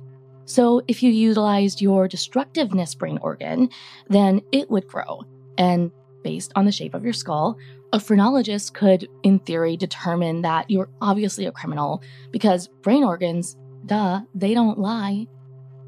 So 0.45 0.81
if 0.87 1.03
you 1.03 1.11
utilized 1.11 1.81
your 1.81 2.07
destructiveness 2.07 2.95
brain 2.95 3.19
organ, 3.21 3.69
then 4.07 4.41
it 4.51 4.69
would 4.69 4.87
grow. 4.87 5.23
And 5.57 5.91
based 6.23 6.51
on 6.55 6.65
the 6.65 6.71
shape 6.71 6.93
of 6.93 7.03
your 7.03 7.13
skull, 7.13 7.57
a 7.93 7.99
phrenologist 7.99 8.73
could, 8.73 9.07
in 9.23 9.39
theory, 9.39 9.77
determine 9.77 10.41
that 10.41 10.69
you're 10.69 10.89
obviously 11.01 11.45
a 11.45 11.51
criminal 11.51 12.01
because 12.31 12.67
brain 12.67 13.03
organs, 13.03 13.57
duh, 13.85 14.21
they 14.35 14.53
don't 14.53 14.79
lie. 14.79 15.27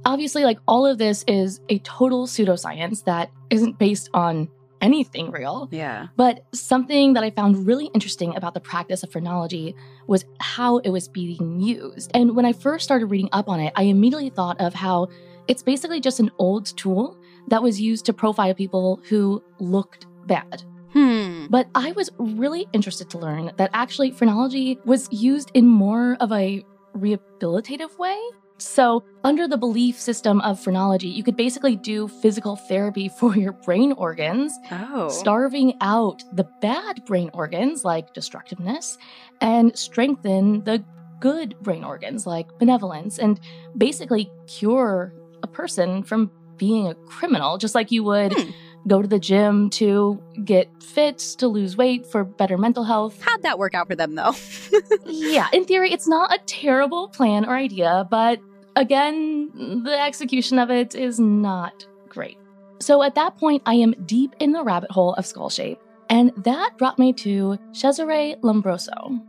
Obviously, 0.05 0.43
like 0.43 0.59
all 0.67 0.85
of 0.85 0.97
this 0.97 1.23
is 1.27 1.61
a 1.69 1.79
total 1.79 2.25
pseudoscience 2.25 3.03
that 3.05 3.31
isn't 3.49 3.77
based 3.77 4.09
on 4.13 4.49
anything 4.81 5.31
real. 5.31 5.69
Yeah. 5.71 6.07
But 6.15 6.45
something 6.53 7.13
that 7.13 7.23
I 7.23 7.29
found 7.29 7.65
really 7.65 7.89
interesting 7.93 8.35
about 8.35 8.53
the 8.53 8.59
practice 8.59 9.03
of 9.03 9.11
phrenology 9.11 9.75
was 10.07 10.25
how 10.39 10.79
it 10.79 10.89
was 10.89 11.07
being 11.07 11.59
used. 11.59 12.11
And 12.13 12.35
when 12.35 12.45
I 12.45 12.53
first 12.53 12.83
started 12.83 13.07
reading 13.07 13.29
up 13.31 13.47
on 13.47 13.59
it, 13.59 13.73
I 13.75 13.83
immediately 13.83 14.29
thought 14.29 14.59
of 14.59 14.73
how 14.73 15.07
it's 15.47 15.63
basically 15.63 15.99
just 15.99 16.19
an 16.19 16.31
old 16.37 16.65
tool 16.77 17.17
that 17.47 17.63
was 17.63 17.79
used 17.79 18.05
to 18.05 18.13
profile 18.13 18.53
people 18.53 19.01
who 19.09 19.43
looked 19.59 20.07
bad. 20.25 20.63
Hmm. 20.93 21.47
But 21.49 21.67
I 21.73 21.93
was 21.93 22.09
really 22.17 22.67
interested 22.73 23.09
to 23.11 23.17
learn 23.17 23.51
that 23.57 23.69
actually 23.73 24.11
phrenology 24.11 24.77
was 24.85 25.07
used 25.11 25.51
in 25.53 25.65
more 25.65 26.17
of 26.19 26.31
a 26.31 26.65
rehabilitative 26.95 27.97
way. 27.97 28.19
So, 28.61 29.03
under 29.23 29.47
the 29.47 29.57
belief 29.57 29.99
system 29.99 30.39
of 30.41 30.59
phrenology, 30.59 31.07
you 31.07 31.23
could 31.23 31.35
basically 31.35 31.75
do 31.75 32.07
physical 32.07 32.55
therapy 32.55 33.09
for 33.19 33.35
your 33.35 33.53
brain 33.53 33.91
organs 33.93 34.53
Oh. 34.71 35.07
starving 35.09 35.73
out 35.81 36.23
the 36.33 36.47
bad 36.61 37.03
brain 37.05 37.31
organs 37.33 37.83
like 37.83 38.13
destructiveness 38.13 38.97
and 39.41 39.75
strengthen 39.77 40.63
the 40.63 40.83
good 41.19 41.55
brain 41.61 41.83
organs 41.83 42.25
like 42.27 42.47
benevolence 42.59 43.17
and 43.17 43.39
basically 43.77 44.29
cure 44.47 45.13
a 45.43 45.47
person 45.47 46.03
from 46.03 46.31
being 46.57 46.87
a 46.87 46.93
criminal 47.07 47.57
just 47.57 47.73
like 47.75 47.91
you 47.91 48.03
would 48.03 48.33
Hmm. 48.37 48.49
go 48.87 49.01
to 49.01 49.07
the 49.07 49.19
gym 49.19 49.69
to 49.71 50.21
get 50.45 50.67
fit 50.83 51.17
to 51.39 51.47
lose 51.47 51.75
weight 51.77 52.05
for 52.07 52.23
better 52.23 52.57
mental 52.57 52.83
health 52.83 53.19
How'd 53.21 53.41
that 53.43 53.57
work 53.59 53.73
out 53.75 53.87
for 53.87 53.95
them 53.95 54.15
though? 54.15 54.33
yeah 55.05 55.47
in 55.53 55.65
theory 55.65 55.91
it's 55.91 56.07
not 56.07 56.33
a 56.33 56.39
terrible 56.45 57.07
plan 57.09 57.45
or 57.45 57.55
idea 57.55 58.07
but 58.09 58.39
again 58.75 59.83
the 59.83 59.99
execution 59.99 60.59
of 60.59 60.69
it 60.69 60.95
is 60.95 61.19
not 61.19 61.85
great 62.09 62.37
so 62.81 63.03
at 63.03 63.13
that 63.15 63.37
point, 63.37 63.61
I 63.65 63.75
am 63.75 63.93
deep 64.05 64.35
in 64.39 64.53
the 64.53 64.63
rabbit 64.63 64.89
hole 64.89 65.13
of 65.13 65.25
skull 65.25 65.49
shape, 65.49 65.79
and 66.09 66.31
that 66.37 66.71
brought 66.79 66.97
me 66.97 67.13
to 67.13 67.57
Cesare 67.73 68.35
Lombroso. 68.41 69.21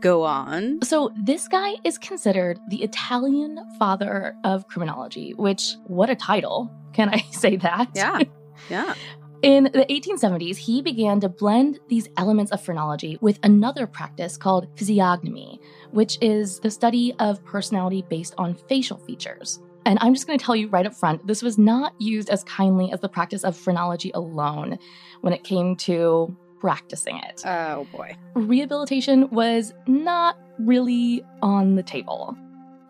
Go 0.00 0.22
on. 0.22 0.82
So, 0.82 1.10
this 1.24 1.48
guy 1.48 1.72
is 1.82 1.96
considered 1.96 2.60
the 2.68 2.82
Italian 2.82 3.58
father 3.78 4.36
of 4.44 4.68
criminology, 4.68 5.32
which, 5.34 5.76
what 5.86 6.10
a 6.10 6.14
title. 6.14 6.70
Can 6.92 7.08
I 7.08 7.18
say 7.30 7.56
that? 7.56 7.88
Yeah. 7.94 8.20
Yeah. 8.68 8.92
In 9.42 9.64
the 9.64 9.86
1870s, 9.88 10.58
he 10.58 10.82
began 10.82 11.18
to 11.20 11.28
blend 11.30 11.80
these 11.88 12.10
elements 12.18 12.52
of 12.52 12.60
phrenology 12.60 13.16
with 13.22 13.38
another 13.42 13.86
practice 13.86 14.36
called 14.36 14.68
physiognomy, 14.76 15.58
which 15.92 16.18
is 16.20 16.60
the 16.60 16.70
study 16.70 17.14
of 17.18 17.42
personality 17.46 18.04
based 18.10 18.34
on 18.36 18.54
facial 18.68 18.98
features. 18.98 19.60
And 19.86 19.98
I'm 20.02 20.12
just 20.12 20.26
going 20.26 20.38
to 20.38 20.44
tell 20.44 20.54
you 20.54 20.68
right 20.68 20.84
up 20.84 20.94
front 20.94 21.26
this 21.26 21.40
was 21.42 21.56
not 21.56 21.94
used 21.98 22.28
as 22.28 22.44
kindly 22.44 22.92
as 22.92 23.00
the 23.00 23.08
practice 23.08 23.42
of 23.42 23.56
phrenology 23.56 24.10
alone 24.12 24.78
when 25.22 25.32
it 25.32 25.42
came 25.42 25.74
to 25.76 26.36
practicing 26.58 27.16
it. 27.16 27.40
Oh 27.46 27.86
boy. 27.92 28.14
Rehabilitation 28.34 29.30
was 29.30 29.72
not 29.86 30.38
really 30.58 31.24
on 31.40 31.76
the 31.76 31.82
table. 31.82 32.36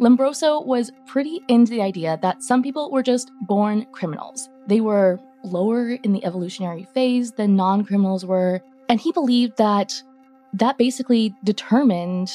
Lombroso 0.00 0.66
was 0.66 0.90
pretty 1.06 1.42
into 1.46 1.70
the 1.70 1.82
idea 1.82 2.18
that 2.22 2.42
some 2.42 2.60
people 2.60 2.90
were 2.90 3.04
just 3.04 3.30
born 3.42 3.86
criminals. 3.92 4.48
They 4.66 4.80
were 4.80 5.20
lower 5.44 5.90
in 5.90 6.12
the 6.12 6.24
evolutionary 6.24 6.86
phase 6.94 7.32
than 7.32 7.56
non 7.56 7.84
criminals 7.84 8.24
were. 8.24 8.60
And 8.88 9.00
he 9.00 9.12
believed 9.12 9.56
that 9.58 9.92
that 10.54 10.78
basically 10.78 11.34
determined 11.44 12.30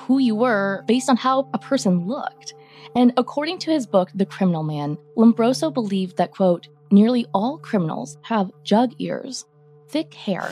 who 0.00 0.18
you 0.18 0.34
were 0.34 0.84
based 0.86 1.10
on 1.10 1.16
how 1.16 1.48
a 1.52 1.58
person 1.58 2.06
looked. 2.06 2.54
And 2.94 3.12
according 3.16 3.58
to 3.60 3.70
his 3.70 3.86
book, 3.86 4.10
The 4.14 4.26
Criminal 4.26 4.62
Man, 4.62 4.96
Lombroso 5.16 5.72
believed 5.72 6.16
that, 6.16 6.30
quote, 6.30 6.68
nearly 6.90 7.26
all 7.32 7.58
criminals 7.58 8.18
have 8.22 8.50
jug 8.64 8.92
ears, 8.98 9.46
thick 9.88 10.12
hair, 10.14 10.48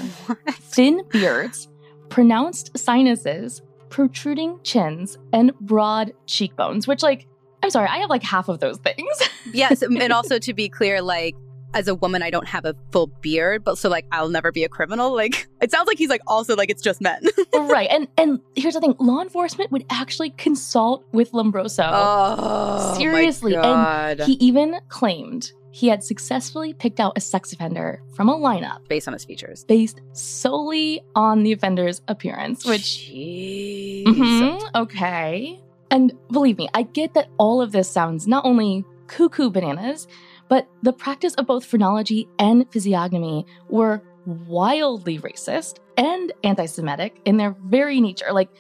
thin 0.51 1.03
beards, 1.11 1.69
pronounced 2.09 2.77
sinuses, 2.77 3.63
protruding 3.89 4.59
chins, 4.63 5.19
and 5.33 5.53
broad 5.61 6.13
cheekbones, 6.27 6.87
which, 6.87 7.03
like, 7.03 7.27
I'm 7.63 7.71
sorry, 7.71 7.89
I 7.89 7.99
have 7.99 8.09
like 8.11 8.23
half 8.23 8.49
of 8.49 8.61
those 8.61 8.79
things. 8.79 9.23
yes, 9.53 9.83
and 9.83 10.13
also 10.13 10.39
to 10.39 10.55
be 10.55 10.69
clear, 10.69 11.03
like 11.03 11.37
as 11.75 11.87
a 11.89 11.95
woman, 11.95 12.23
I 12.23 12.31
don't 12.31 12.49
have 12.49 12.65
a 12.65 12.75
full 12.93 13.07
beard, 13.21 13.63
but 13.65 13.79
so 13.79 13.89
like 13.89 14.07
I'll 14.13 14.29
never 14.29 14.51
be 14.53 14.65
a 14.65 14.69
criminal. 14.69 15.15
Like 15.15 15.49
it 15.61 15.71
sounds 15.71 15.87
like 15.87 15.99
he's 15.99 16.09
like 16.11 16.23
also 16.27 16.57
like 16.57 16.71
it's 16.71 16.83
just 16.83 17.01
men. 17.01 17.23
right. 17.55 17.89
And 17.91 18.09
and 18.19 18.41
here's 18.57 18.75
the 18.75 18.81
thing, 18.81 18.95
law 18.99 19.21
enforcement 19.23 19.71
would 19.73 19.85
actually 19.91 20.31
consult 20.31 21.05
with 21.13 21.33
Lombroso. 21.33 21.89
oh, 21.93 22.95
Seriously, 22.99 23.57
my 23.57 24.11
and 24.11 24.21
he 24.23 24.33
even 24.35 24.81
claimed 24.89 25.53
he 25.73 25.87
had 25.87 26.03
successfully 26.03 26.73
picked 26.75 26.99
out 26.99 27.13
a 27.17 27.21
sex 27.21 27.53
offender 27.53 28.03
from 28.15 28.29
a 28.29 28.37
lineup 28.37 28.87
based 28.89 29.07
on 29.07 29.13
his 29.15 29.25
features. 29.25 29.63
based 29.65 30.01
solely 30.13 31.01
on 31.15 31.45
the 31.45 31.53
offender's 31.53 32.03
appearance, 32.09 32.65
which. 32.65 33.09
Mhm, 33.15 34.61
okay. 34.75 35.61
And 35.93 36.13
believe 36.31 36.59
me, 36.59 36.69
I 36.75 36.83
get 36.83 37.15
that 37.15 37.29
all 37.39 37.61
of 37.63 37.73
this 37.73 37.89
sounds 37.89 38.27
not 38.27 38.45
only 38.45 38.85
cuckoo 39.07 39.51
bananas, 39.51 40.07
but 40.51 40.69
the 40.83 40.93
practice 40.93 41.33
of 41.35 41.47
both 41.47 41.65
phrenology 41.65 42.29
and 42.39 42.71
physiognomy 42.71 43.47
were 43.69 44.03
wildly 44.27 45.19
racist 45.21 45.79
and 45.97 46.33
anti 46.45 46.67
Semitic 46.67 47.21
in 47.25 47.37
their 47.39 47.57
very 47.67 48.01
nature. 48.01 48.33
Like, 48.33 48.51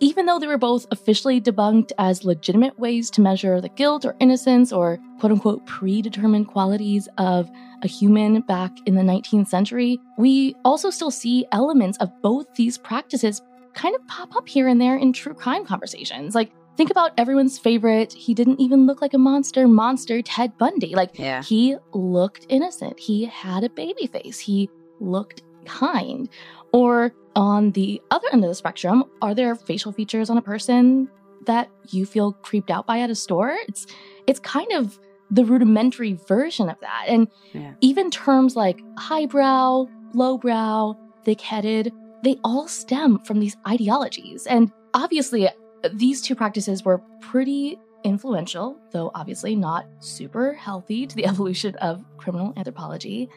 even 0.00 0.26
though 0.26 0.38
they 0.38 0.46
were 0.46 0.58
both 0.58 0.86
officially 0.92 1.40
debunked 1.40 1.90
as 1.98 2.24
legitimate 2.24 2.78
ways 2.78 3.10
to 3.10 3.20
measure 3.20 3.60
the 3.60 3.70
guilt 3.70 4.04
or 4.04 4.14
innocence 4.20 4.70
or 4.70 4.98
quote 5.18 5.32
unquote 5.32 5.66
predetermined 5.66 6.46
qualities 6.46 7.08
of 7.18 7.50
a 7.82 7.88
human 7.88 8.42
back 8.42 8.70
in 8.86 8.94
the 8.94 9.02
19th 9.02 9.48
century, 9.48 9.98
we 10.18 10.54
also 10.64 10.90
still 10.90 11.10
see 11.10 11.46
elements 11.52 11.96
of 11.98 12.12
both 12.22 12.54
these 12.54 12.76
practices 12.76 13.40
kind 13.72 13.96
of 13.96 14.06
pop 14.08 14.36
up 14.36 14.46
here 14.46 14.68
and 14.68 14.80
there 14.80 14.96
in 14.96 15.12
true 15.12 15.34
crime 15.34 15.64
conversations. 15.64 16.34
Like, 16.34 16.52
think 16.78 16.90
about 16.90 17.10
everyone's 17.18 17.58
favorite, 17.58 18.12
he 18.12 18.32
didn't 18.32 18.60
even 18.60 18.86
look 18.86 19.02
like 19.02 19.12
a 19.12 19.18
monster, 19.18 19.66
monster 19.66 20.22
Ted 20.22 20.56
Bundy. 20.56 20.94
Like, 20.94 21.18
Yeah. 21.18 21.42
he 21.42 21.76
looked 21.92 22.46
innocent. 22.48 22.98
He 23.00 23.24
had 23.26 23.64
a 23.64 23.68
baby 23.68 24.06
face. 24.06 24.38
He 24.38 24.70
looked 25.00 25.42
kind. 25.66 26.28
Or 26.72 27.12
on 27.34 27.72
the 27.72 28.00
other 28.12 28.28
end 28.32 28.44
of 28.44 28.48
the 28.48 28.54
spectrum, 28.54 29.04
are 29.20 29.34
there 29.34 29.54
facial 29.56 29.90
features 29.92 30.30
on 30.30 30.38
a 30.38 30.42
person 30.42 31.08
that 31.46 31.68
you 31.90 32.06
feel 32.06 32.32
creeped 32.32 32.70
out 32.70 32.86
by 32.86 33.00
at 33.00 33.10
a 33.10 33.14
store? 33.14 33.56
It's 33.66 33.86
it's 34.28 34.38
kind 34.38 34.70
of 34.72 34.98
the 35.32 35.44
rudimentary 35.44 36.12
version 36.28 36.70
of 36.70 36.78
that. 36.80 37.04
And 37.08 37.26
Yeah. 37.52 37.72
even 37.80 38.08
terms 38.10 38.54
like 38.56 38.80
highbrow, 38.98 39.86
lowbrow, 40.14 40.94
thick-headed, 41.24 41.92
they 42.22 42.36
all 42.44 42.68
stem 42.68 43.18
from 43.24 43.40
these 43.40 43.56
ideologies. 43.66 44.46
And 44.46 44.70
obviously, 44.94 45.48
these 45.92 46.20
two 46.20 46.34
practices 46.34 46.84
were 46.84 46.98
pretty 47.20 47.78
influential, 48.04 48.78
though 48.92 49.10
obviously 49.14 49.56
not 49.56 49.86
super 50.00 50.52
healthy 50.54 51.06
to 51.06 51.16
the 51.16 51.26
evolution 51.32 51.74
of 51.76 52.04
criminal 52.16 52.52
anthropology. 52.56 53.28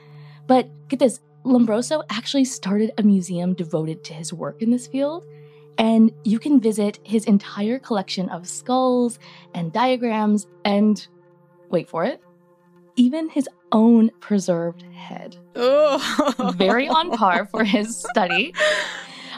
But 0.48 0.70
get 0.88 1.00
this 1.00 1.20
Lombroso 1.46 2.04
actually 2.10 2.46
started 2.46 2.92
a 2.98 3.04
museum 3.04 3.54
devoted 3.54 4.04
to 4.06 4.14
his 4.14 4.32
work 4.32 4.62
in 4.62 4.72
this 4.72 4.88
field. 4.88 5.26
And 5.78 6.12
you 6.24 6.38
can 6.38 6.60
visit 6.60 7.00
his 7.04 7.26
entire 7.26 7.80
collection 7.80 8.30
of 8.30 8.48
skulls 8.48 9.18
and 9.54 9.72
diagrams 9.72 10.46
and, 10.66 11.06
wait 11.70 11.90
for 11.90 12.04
it, 12.04 12.22
even 12.96 13.30
his 13.30 13.50
own 13.72 14.12
preserved 14.20 14.84
head. 14.94 15.38
Oh. 15.56 16.54
Very 16.58 16.88
on 16.88 17.12
par 17.12 17.46
for 17.46 17.64
his 17.64 17.98
study. 17.98 18.54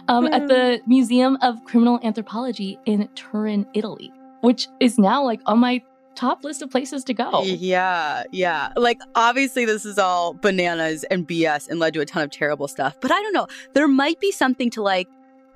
Um, 0.07 0.27
at 0.27 0.47
the 0.47 0.81
Museum 0.85 1.37
of 1.41 1.63
Criminal 1.65 1.99
Anthropology 2.03 2.77
in 2.85 3.07
Turin, 3.15 3.65
Italy, 3.73 4.11
which 4.41 4.67
is 4.79 4.97
now 4.97 5.23
like 5.23 5.41
on 5.45 5.59
my 5.59 5.81
top 6.15 6.43
list 6.43 6.61
of 6.61 6.69
places 6.69 7.03
to 7.05 7.13
go. 7.13 7.43
Yeah, 7.43 8.23
yeah. 8.31 8.71
Like, 8.75 8.99
obviously, 9.15 9.65
this 9.65 9.85
is 9.85 9.97
all 9.97 10.33
bananas 10.33 11.03
and 11.05 11.27
BS 11.27 11.69
and 11.69 11.79
led 11.79 11.93
to 11.95 12.01
a 12.01 12.05
ton 12.05 12.23
of 12.23 12.31
terrible 12.31 12.67
stuff. 12.67 12.97
But 13.01 13.11
I 13.11 13.21
don't 13.21 13.33
know. 13.33 13.47
There 13.73 13.87
might 13.87 14.19
be 14.19 14.31
something 14.31 14.69
to 14.71 14.81
like, 14.81 15.07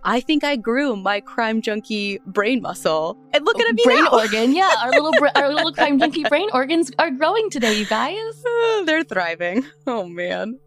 I 0.04 0.20
think 0.20 0.44
I 0.44 0.56
grew 0.56 0.96
my 0.96 1.20
crime 1.20 1.62
junkie 1.62 2.20
brain 2.26 2.62
muscle. 2.62 3.18
And 3.34 3.46
look 3.46 3.60
at 3.60 3.76
me 3.76 3.84
brain 3.84 4.04
now. 4.04 4.12
organ. 4.12 4.54
Yeah, 4.56 4.74
our 4.82 4.92
little 4.92 5.12
br- 5.20 5.28
our 5.36 5.54
little 5.54 5.74
crime 5.74 6.00
junkie 6.00 6.24
brain 6.30 6.50
organs 6.54 6.92
are 6.98 7.12
growing 7.12 7.50
today, 7.50 7.78
you 7.78 7.86
guys. 7.86 8.44
They're 8.86 9.04
thriving. 9.04 9.66
Oh, 9.86 10.06
man. 10.06 10.60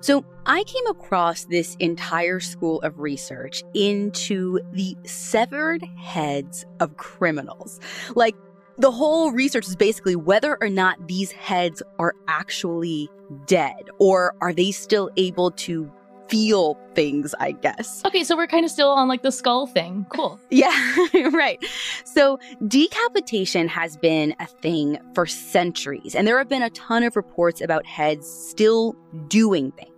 So, 0.00 0.24
I 0.46 0.64
came 0.64 0.86
across 0.86 1.44
this 1.44 1.76
entire 1.78 2.40
school 2.40 2.80
of 2.82 2.98
research 2.98 3.62
into 3.74 4.58
the 4.72 4.96
severed 5.04 5.84
heads 5.98 6.64
of 6.80 6.96
criminals. 6.96 7.78
Like, 8.14 8.34
the 8.78 8.90
whole 8.90 9.30
research 9.30 9.68
is 9.68 9.76
basically 9.76 10.16
whether 10.16 10.56
or 10.62 10.70
not 10.70 11.06
these 11.06 11.30
heads 11.32 11.82
are 11.98 12.14
actually 12.28 13.10
dead 13.46 13.90
or 13.98 14.34
are 14.40 14.54
they 14.54 14.72
still 14.72 15.10
able 15.16 15.50
to 15.52 15.90
feel 16.30 16.78
things, 16.94 17.34
I 17.40 17.52
guess. 17.52 18.02
Okay, 18.06 18.22
so 18.24 18.36
we're 18.36 18.46
kind 18.46 18.64
of 18.64 18.70
still 18.70 18.88
on 18.90 19.08
like 19.08 19.22
the 19.22 19.32
skull 19.32 19.66
thing. 19.66 20.06
Cool. 20.10 20.38
Yeah, 20.50 20.96
right. 21.32 21.64
So 22.04 22.38
decapitation 22.66 23.68
has 23.68 23.96
been 23.96 24.34
a 24.40 24.46
thing 24.46 24.98
for 25.14 25.26
centuries, 25.26 26.14
and 26.14 26.26
there 26.26 26.38
have 26.38 26.48
been 26.48 26.62
a 26.62 26.70
ton 26.70 27.02
of 27.02 27.16
reports 27.16 27.60
about 27.60 27.86
heads 27.86 28.28
still 28.28 28.96
doing 29.28 29.72
things. 29.72 29.89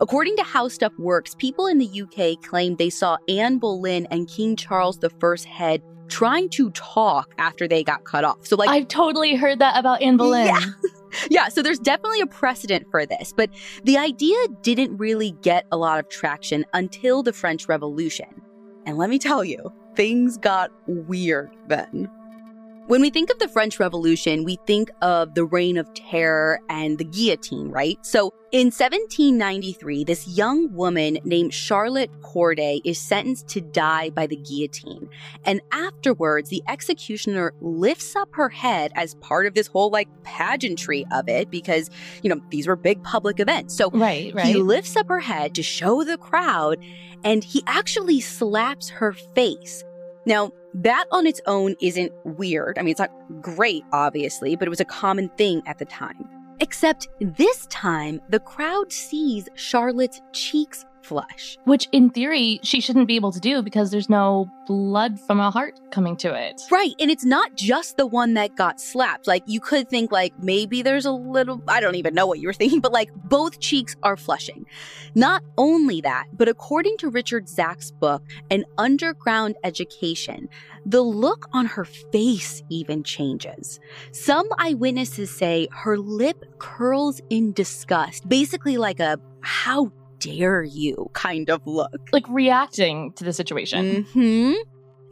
According 0.00 0.36
to 0.36 0.42
How 0.42 0.68
Stuff 0.68 0.92
Works, 0.98 1.34
people 1.34 1.66
in 1.66 1.78
the 1.78 2.02
UK 2.02 2.40
claimed 2.42 2.78
they 2.78 2.90
saw 2.90 3.18
Anne 3.28 3.58
Boleyn 3.58 4.06
and 4.10 4.28
King 4.28 4.56
Charles 4.56 4.98
I's 5.02 5.44
head 5.44 5.82
trying 6.08 6.48
to 6.50 6.70
talk 6.70 7.34
after 7.38 7.66
they 7.68 7.82
got 7.82 8.04
cut 8.04 8.24
off. 8.24 8.46
So 8.46 8.56
like 8.56 8.68
I've 8.68 8.88
totally 8.88 9.36
heard 9.36 9.60
that 9.60 9.78
about 9.78 10.02
Anne 10.02 10.16
Boleyn. 10.16 10.46
Yeah. 10.46 10.60
yeah, 11.30 11.48
so 11.48 11.62
there's 11.62 11.78
definitely 11.78 12.20
a 12.20 12.26
precedent 12.26 12.86
for 12.90 13.06
this, 13.06 13.32
but 13.34 13.50
the 13.84 13.96
idea 13.96 14.36
didn't 14.62 14.96
really 14.96 15.32
get 15.42 15.66
a 15.72 15.76
lot 15.76 15.98
of 15.98 16.08
traction 16.08 16.64
until 16.74 17.22
the 17.22 17.32
French 17.32 17.68
Revolution. 17.68 18.42
And 18.86 18.98
let 18.98 19.10
me 19.10 19.18
tell 19.18 19.44
you, 19.44 19.72
things 19.94 20.36
got 20.36 20.70
weird 20.86 21.50
then. 21.68 22.10
When 22.90 23.02
we 23.02 23.10
think 23.10 23.30
of 23.30 23.38
the 23.38 23.46
French 23.46 23.78
Revolution, 23.78 24.42
we 24.42 24.58
think 24.66 24.90
of 25.00 25.36
the 25.36 25.44
Reign 25.44 25.76
of 25.76 25.94
Terror 25.94 26.58
and 26.68 26.98
the 26.98 27.04
guillotine, 27.04 27.68
right? 27.68 27.96
So 28.04 28.34
in 28.50 28.66
1793, 28.66 30.02
this 30.02 30.26
young 30.26 30.74
woman 30.74 31.20
named 31.22 31.54
Charlotte 31.54 32.10
Corday 32.20 32.80
is 32.84 32.98
sentenced 32.98 33.46
to 33.50 33.60
die 33.60 34.10
by 34.10 34.26
the 34.26 34.34
guillotine. 34.34 35.08
And 35.44 35.60
afterwards, 35.70 36.50
the 36.50 36.64
executioner 36.66 37.54
lifts 37.60 38.16
up 38.16 38.30
her 38.32 38.48
head 38.48 38.90
as 38.96 39.14
part 39.20 39.46
of 39.46 39.54
this 39.54 39.68
whole 39.68 39.90
like 39.90 40.08
pageantry 40.24 41.06
of 41.12 41.28
it 41.28 41.48
because, 41.48 41.90
you 42.24 42.28
know, 42.28 42.40
these 42.50 42.66
were 42.66 42.74
big 42.74 43.04
public 43.04 43.38
events. 43.38 43.72
So 43.76 43.90
Right, 43.90 44.34
right. 44.34 44.46
he 44.46 44.54
lifts 44.54 44.96
up 44.96 45.06
her 45.06 45.20
head 45.20 45.54
to 45.54 45.62
show 45.62 46.02
the 46.02 46.18
crowd 46.18 46.84
and 47.22 47.44
he 47.44 47.62
actually 47.68 48.20
slaps 48.20 48.88
her 48.88 49.12
face. 49.12 49.84
Now, 50.26 50.52
that 50.74 51.06
on 51.10 51.26
its 51.26 51.40
own 51.46 51.74
isn't 51.80 52.12
weird. 52.24 52.78
I 52.78 52.82
mean, 52.82 52.92
it's 52.92 53.00
not 53.00 53.10
great, 53.40 53.82
obviously, 53.92 54.56
but 54.56 54.68
it 54.68 54.70
was 54.70 54.80
a 54.80 54.84
common 54.84 55.28
thing 55.30 55.62
at 55.66 55.78
the 55.78 55.84
time. 55.84 56.28
Except 56.60 57.08
this 57.20 57.66
time, 57.66 58.20
the 58.28 58.38
crowd 58.40 58.92
sees 58.92 59.48
Charlotte's 59.54 60.20
cheeks 60.32 60.84
Which 61.64 61.88
in 61.92 62.10
theory 62.10 62.60
she 62.62 62.80
shouldn't 62.80 63.08
be 63.08 63.16
able 63.16 63.32
to 63.32 63.40
do 63.40 63.62
because 63.62 63.90
there's 63.90 64.08
no 64.08 64.48
blood 64.66 65.18
from 65.18 65.40
a 65.40 65.50
heart 65.50 65.80
coming 65.90 66.16
to 66.16 66.32
it. 66.32 66.62
Right, 66.70 66.94
and 67.00 67.10
it's 67.10 67.24
not 67.24 67.56
just 67.56 67.96
the 67.96 68.06
one 68.06 68.34
that 68.34 68.54
got 68.54 68.80
slapped. 68.80 69.26
Like, 69.26 69.42
you 69.46 69.60
could 69.60 69.88
think, 69.88 70.12
like, 70.12 70.32
maybe 70.40 70.82
there's 70.82 71.06
a 71.06 71.10
little, 71.10 71.60
I 71.66 71.80
don't 71.80 71.96
even 71.96 72.14
know 72.14 72.26
what 72.26 72.38
you 72.38 72.46
were 72.46 72.52
thinking, 72.52 72.80
but 72.86 72.92
like, 72.92 73.10
both 73.24 73.58
cheeks 73.58 73.96
are 74.02 74.16
flushing. 74.16 74.66
Not 75.14 75.42
only 75.58 76.00
that, 76.02 76.26
but 76.32 76.48
according 76.48 76.98
to 76.98 77.08
Richard 77.08 77.46
Zacks' 77.46 77.92
book, 77.92 78.22
An 78.50 78.64
Underground 78.78 79.56
Education, 79.64 80.48
the 80.86 81.02
look 81.02 81.48
on 81.52 81.66
her 81.66 81.84
face 81.84 82.62
even 82.68 83.02
changes. 83.02 83.80
Some 84.12 84.46
eyewitnesses 84.58 85.30
say 85.30 85.68
her 85.72 85.98
lip 85.98 86.44
curls 86.58 87.20
in 87.28 87.52
disgust, 87.52 88.28
basically 88.28 88.76
like 88.76 89.00
a 89.00 89.18
how 89.42 89.90
dare 90.20 90.62
you 90.62 91.10
kind 91.12 91.50
of 91.50 91.60
look. 91.66 92.08
Like 92.12 92.28
reacting 92.28 93.12
to 93.14 93.24
the 93.24 93.32
situation. 93.32 94.04
hmm 94.12 94.52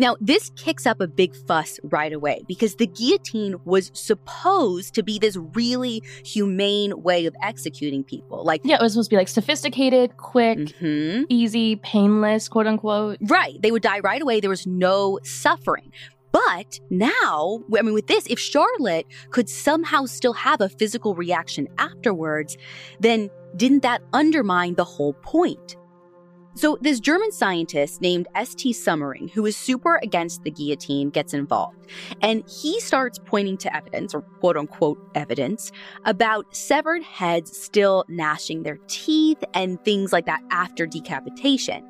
Now, 0.01 0.17
this 0.21 0.51
kicks 0.57 0.87
up 0.87 1.01
a 1.01 1.09
big 1.09 1.35
fuss 1.35 1.81
right 1.83 2.13
away 2.13 2.45
because 2.47 2.77
the 2.77 2.87
guillotine 2.87 3.57
was 3.65 3.91
supposed 3.95 4.95
to 4.95 5.03
be 5.03 5.19
this 5.19 5.37
really 5.55 6.03
humane 6.25 7.03
way 7.03 7.27
of 7.27 7.35
executing 7.43 8.05
people. 8.05 8.45
Like, 8.45 8.61
Yeah, 8.63 8.77
it 8.77 8.83
was 8.83 8.93
supposed 8.93 9.11
to 9.11 9.15
be 9.15 9.19
like 9.19 9.27
sophisticated, 9.29 10.17
quick, 10.17 10.59
mhm. 10.81 11.25
easy, 11.29 11.77
painless, 11.77 12.49
quote 12.49 12.69
unquote. 12.69 13.19
right, 13.23 13.61
they 13.61 13.73
would 13.73 13.83
die 13.83 13.99
right 14.01 14.23
away. 14.23 14.39
There 14.39 14.51
was 14.51 14.67
no 14.69 15.19
suffering. 15.25 15.91
But 16.31 16.79
now, 16.91 17.65
I 17.77 17.81
mean, 17.83 17.95
with 17.95 18.07
this, 18.07 18.27
if 18.29 18.39
Charlotte 18.39 19.07
could 19.31 19.49
somehow 19.49 20.05
still 20.05 20.35
have 20.35 20.61
a 20.61 20.69
physical 20.69 21.15
reaction 21.15 21.67
afterwards, 21.79 22.57
then 23.01 23.31
didn't 23.57 23.83
that 23.83 24.03
undermine 24.13 24.75
the 24.75 24.85
whole 24.85 25.15
point? 25.15 25.77
So, 26.59 26.77
this 26.81 26.99
German 26.99 27.31
scientist 27.31 28.01
named 28.01 28.27
S.T. 28.35 28.73
Soemmerring, 28.73 29.31
who 29.31 29.47
is 29.47 29.57
super 29.57 30.01
against 30.03 30.43
the 30.43 30.51
guillotine, 30.51 31.09
gets 31.11 31.33
involved. 31.33 31.87
And 32.21 32.43
he 32.49 32.81
starts 32.81 33.17
pointing 33.25 33.59
to 33.59 33.77
evidence, 33.77 34.13
or 34.13 34.23
quote 34.23 34.57
unquote 34.57 34.99
evidence, 35.15 35.71
about 36.05 36.57
severed 36.57 37.05
heads 37.05 37.57
still 37.57 38.05
gnashing 38.09 38.65
their 38.65 38.79
teeth 38.89 39.39
and 39.55 39.81
things 39.85 40.13
like 40.13 40.27
that 40.27 40.43
after 40.51 40.85
decapitation. 40.85 41.89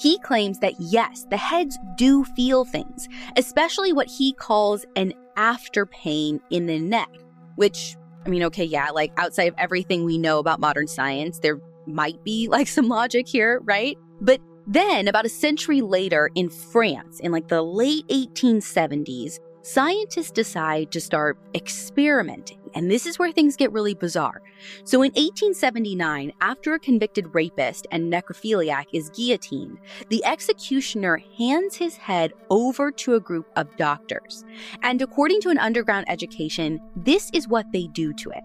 He 0.00 0.18
claims 0.20 0.60
that 0.60 0.80
yes, 0.80 1.26
the 1.28 1.36
heads 1.36 1.76
do 1.98 2.24
feel 2.24 2.64
things, 2.64 3.08
especially 3.36 3.92
what 3.92 4.08
he 4.08 4.32
calls 4.32 4.86
an 4.96 5.12
after 5.36 5.84
pain 5.84 6.40
in 6.48 6.64
the 6.64 6.78
neck, 6.78 7.10
which, 7.56 7.96
I 8.26 8.28
mean, 8.28 8.42
okay, 8.44 8.64
yeah, 8.64 8.90
like 8.90 9.12
outside 9.16 9.44
of 9.44 9.54
everything 9.56 10.04
we 10.04 10.18
know 10.18 10.40
about 10.40 10.58
modern 10.58 10.88
science, 10.88 11.38
there 11.38 11.60
might 11.86 12.22
be 12.24 12.48
like 12.50 12.66
some 12.66 12.88
logic 12.88 13.28
here, 13.28 13.60
right? 13.64 13.96
But 14.20 14.40
then, 14.66 15.06
about 15.06 15.24
a 15.24 15.28
century 15.28 15.80
later 15.80 16.28
in 16.34 16.50
France, 16.50 17.20
in 17.20 17.30
like 17.30 17.46
the 17.46 17.62
late 17.62 18.06
1870s, 18.08 19.38
scientists 19.62 20.32
decide 20.32 20.90
to 20.90 21.00
start 21.00 21.38
experimenting. 21.54 22.55
And 22.76 22.90
this 22.90 23.06
is 23.06 23.18
where 23.18 23.32
things 23.32 23.56
get 23.56 23.72
really 23.72 23.94
bizarre. 23.94 24.42
So 24.84 24.98
in 24.98 25.10
1879, 25.12 26.32
after 26.42 26.74
a 26.74 26.78
convicted 26.78 27.34
rapist 27.34 27.86
and 27.90 28.12
necrophiliac 28.12 28.84
is 28.92 29.10
guillotined, 29.10 29.78
the 30.10 30.22
executioner 30.26 31.22
hands 31.38 31.74
his 31.74 31.96
head 31.96 32.32
over 32.50 32.92
to 32.92 33.14
a 33.14 33.20
group 33.20 33.46
of 33.56 33.74
doctors. 33.76 34.44
And 34.82 35.00
according 35.00 35.40
to 35.40 35.48
an 35.48 35.58
underground 35.58 36.04
education, 36.08 36.78
this 36.94 37.30
is 37.32 37.48
what 37.48 37.72
they 37.72 37.86
do 37.86 38.12
to 38.12 38.30
it. 38.30 38.44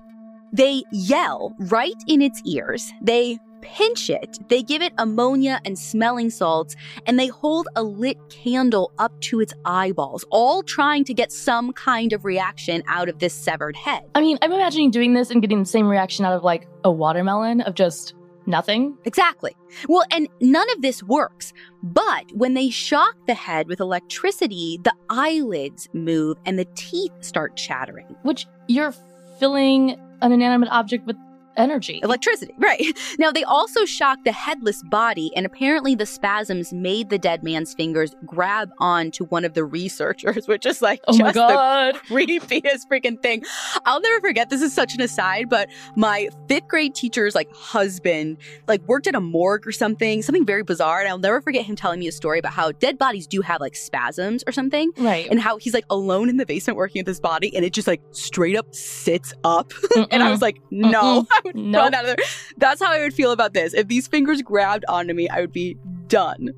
They 0.54 0.84
yell 0.92 1.54
right 1.60 2.02
in 2.08 2.22
its 2.22 2.42
ears. 2.46 2.92
They 3.02 3.38
pinch 3.62 4.10
it. 4.10 4.38
They 4.50 4.64
give 4.64 4.82
it 4.82 4.94
ammonia 4.98 5.62
and 5.66 5.78
smelling 5.78 6.30
salts, 6.30 6.76
and 7.06 7.20
they 7.20 7.28
hold 7.28 7.68
a 7.76 7.84
lit 7.84 8.18
candle 8.30 8.92
up 8.98 9.20
to 9.22 9.40
its 9.40 9.54
eyeballs, 9.66 10.26
all 10.30 10.64
trying 10.64 11.04
to 11.06 11.14
get 11.14 11.32
some 11.32 11.74
kind 11.74 12.14
of 12.14 12.26
reaction 12.26 12.84
out 12.88 13.10
of 13.10 13.20
this 13.20 13.34
severed 13.34 13.76
head. 13.76 14.04
I 14.16 14.22
mean, 14.22 14.38
I'm 14.42 14.52
imagining 14.52 14.92
doing 14.92 15.14
this 15.14 15.32
and 15.32 15.42
getting 15.42 15.60
the 15.60 15.66
same 15.66 15.88
reaction 15.88 16.26
out 16.26 16.34
of 16.34 16.44
like 16.44 16.68
a 16.84 16.92
watermelon 16.92 17.62
of 17.62 17.76
just 17.76 18.14
nothing. 18.46 18.98
Exactly. 19.06 19.56
Well, 19.88 20.04
and 20.12 20.28
none 20.40 20.70
of 20.72 20.82
this 20.82 21.04
works. 21.04 21.54
But 21.84 22.32
when 22.34 22.54
they 22.54 22.70
shock 22.70 23.16
the 23.28 23.34
head 23.34 23.68
with 23.68 23.80
electricity, 23.80 24.80
the 24.84 24.94
eyelids 25.10 25.90
move 25.94 26.38
and 26.46 26.58
the 26.58 26.68
teeth 26.76 27.12
start 27.22 27.56
chattering. 27.56 28.16
Which 28.24 28.48
you're 28.68 28.94
filling 29.40 30.00
an 30.22 30.32
inanimate 30.32 30.70
object 30.70 31.06
with 31.08 31.16
energy. 31.58 32.00
Electricity, 32.04 32.54
right. 32.58 32.82
Now, 33.20 33.32
they 33.32 33.44
also 33.44 33.86
shocked 33.86 34.26
the 34.26 34.32
headless 34.32 34.82
body, 34.84 35.32
and 35.36 35.46
apparently 35.46 35.96
the 35.96 36.06
spasms 36.06 36.74
made 36.74 37.10
the 37.10 37.18
dead 37.18 37.44
man's 37.44 37.74
fingers 37.74 38.16
grab 38.26 38.70
on 38.80 39.12
to 39.12 39.26
one 39.26 39.46
of 39.46 39.54
the 39.54 39.64
researchers, 39.64 40.48
which 40.48 40.66
is 40.66 40.82
like 40.82 41.02
oh 41.08 41.14
just 41.18 41.22
my 41.24 41.32
God. 41.34 41.96
the 41.96 42.00
creepiest 42.16 42.88
freaking 42.92 43.22
thing. 43.22 43.44
I'll 43.86 44.02
never 44.02 44.20
forget, 44.22 44.50
this 44.50 44.62
is 44.62 44.74
such 44.74 44.94
an 44.96 45.02
aside, 45.02 45.50
but 45.50 45.70
my 45.96 46.30
fifth 46.48 46.68
grade 46.68 46.96
teacher's 46.96 47.36
like 47.36 47.54
husband, 47.56 48.38
like 48.68 48.82
worked 48.88 49.08
at 49.08 49.16
a 49.16 49.22
morgue 49.22 49.66
or 49.68 49.72
something, 49.72 50.22
something 50.22 50.46
very 50.46 50.64
bizarre. 50.64 51.00
And 51.00 51.10
I'll 51.10 51.18
never 51.18 51.42
forget 51.42 51.66
him 51.66 51.76
telling 51.76 52.00
me 52.00 52.08
a 52.08 52.12
story 52.12 52.40
about 52.40 52.54
how 52.54 52.72
dead 52.72 52.98
bodies 52.98 53.28
do 53.28 53.42
have 53.42 53.62
like 53.62 53.76
spasms 53.76 54.44
or 54.48 54.52
something 54.52 54.92
Right. 54.98 55.28
and 55.30 55.40
how 55.40 55.58
he's 55.58 55.74
like 55.74 55.86
alone 55.90 56.30
in 56.30 56.38
the 56.38 56.46
basement 56.46 56.78
working 56.78 57.00
at 57.00 57.06
this 57.06 57.20
body 57.20 57.56
and 57.56 57.66
it 57.66 57.74
just 57.74 57.88
like 57.88 58.02
straight 58.12 58.56
up 58.58 58.74
sits 58.74 59.34
up. 59.44 59.72
and 60.12 60.22
I 60.24 60.30
was 60.32 60.42
like, 60.42 60.58
no, 60.72 61.26
would 61.46 61.56
Nope. 61.56 61.94
out 61.94 62.06
of 62.06 62.06
there. 62.06 62.26
That's 62.58 62.82
how 62.82 62.92
I 62.92 63.00
would 63.00 63.14
feel 63.14 63.32
about 63.32 63.54
this. 63.54 63.74
If 63.74 63.88
these 63.88 64.08
fingers 64.08 64.42
grabbed 64.42 64.86
onto 64.88 65.14
me, 65.14 65.30
I 65.30 65.42
would 65.42 65.52
be 65.54 65.78
done. 66.08 66.50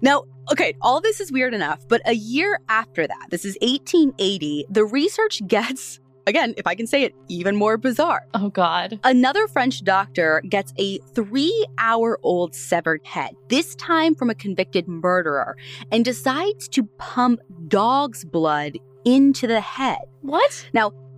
Now, 0.00 0.24
okay, 0.50 0.74
all 0.82 1.00
this 1.00 1.20
is 1.20 1.30
weird 1.30 1.54
enough, 1.54 1.86
but 1.88 2.02
a 2.06 2.14
year 2.14 2.58
after 2.68 3.06
that, 3.06 3.26
this 3.30 3.44
is 3.44 3.56
1880, 3.62 4.66
the 4.70 4.84
research 4.84 5.40
gets, 5.46 6.00
again, 6.26 6.54
if 6.56 6.66
I 6.66 6.74
can 6.74 6.86
say 6.88 7.04
it, 7.04 7.14
even 7.28 7.54
more 7.54 7.76
bizarre. 7.76 8.26
oh 8.34 8.48
God. 8.50 8.98
Another 9.04 9.46
French 9.46 9.84
doctor 9.84 10.42
gets 10.48 10.72
a 10.78 10.98
three 11.14 11.66
hour 11.78 12.18
old 12.24 12.54
severed 12.54 13.00
head, 13.06 13.34
this 13.48 13.74
time 13.76 14.14
from 14.16 14.28
a 14.30 14.34
convicted 14.34 14.88
murderer, 14.88 15.56
and 15.92 16.04
decides 16.04 16.66
to 16.70 16.84
pump 16.98 17.40
dog's 17.68 18.24
blood 18.24 18.76
into 19.04 19.46
the 19.46 19.60
head. 19.60 19.98
What? 20.22 20.66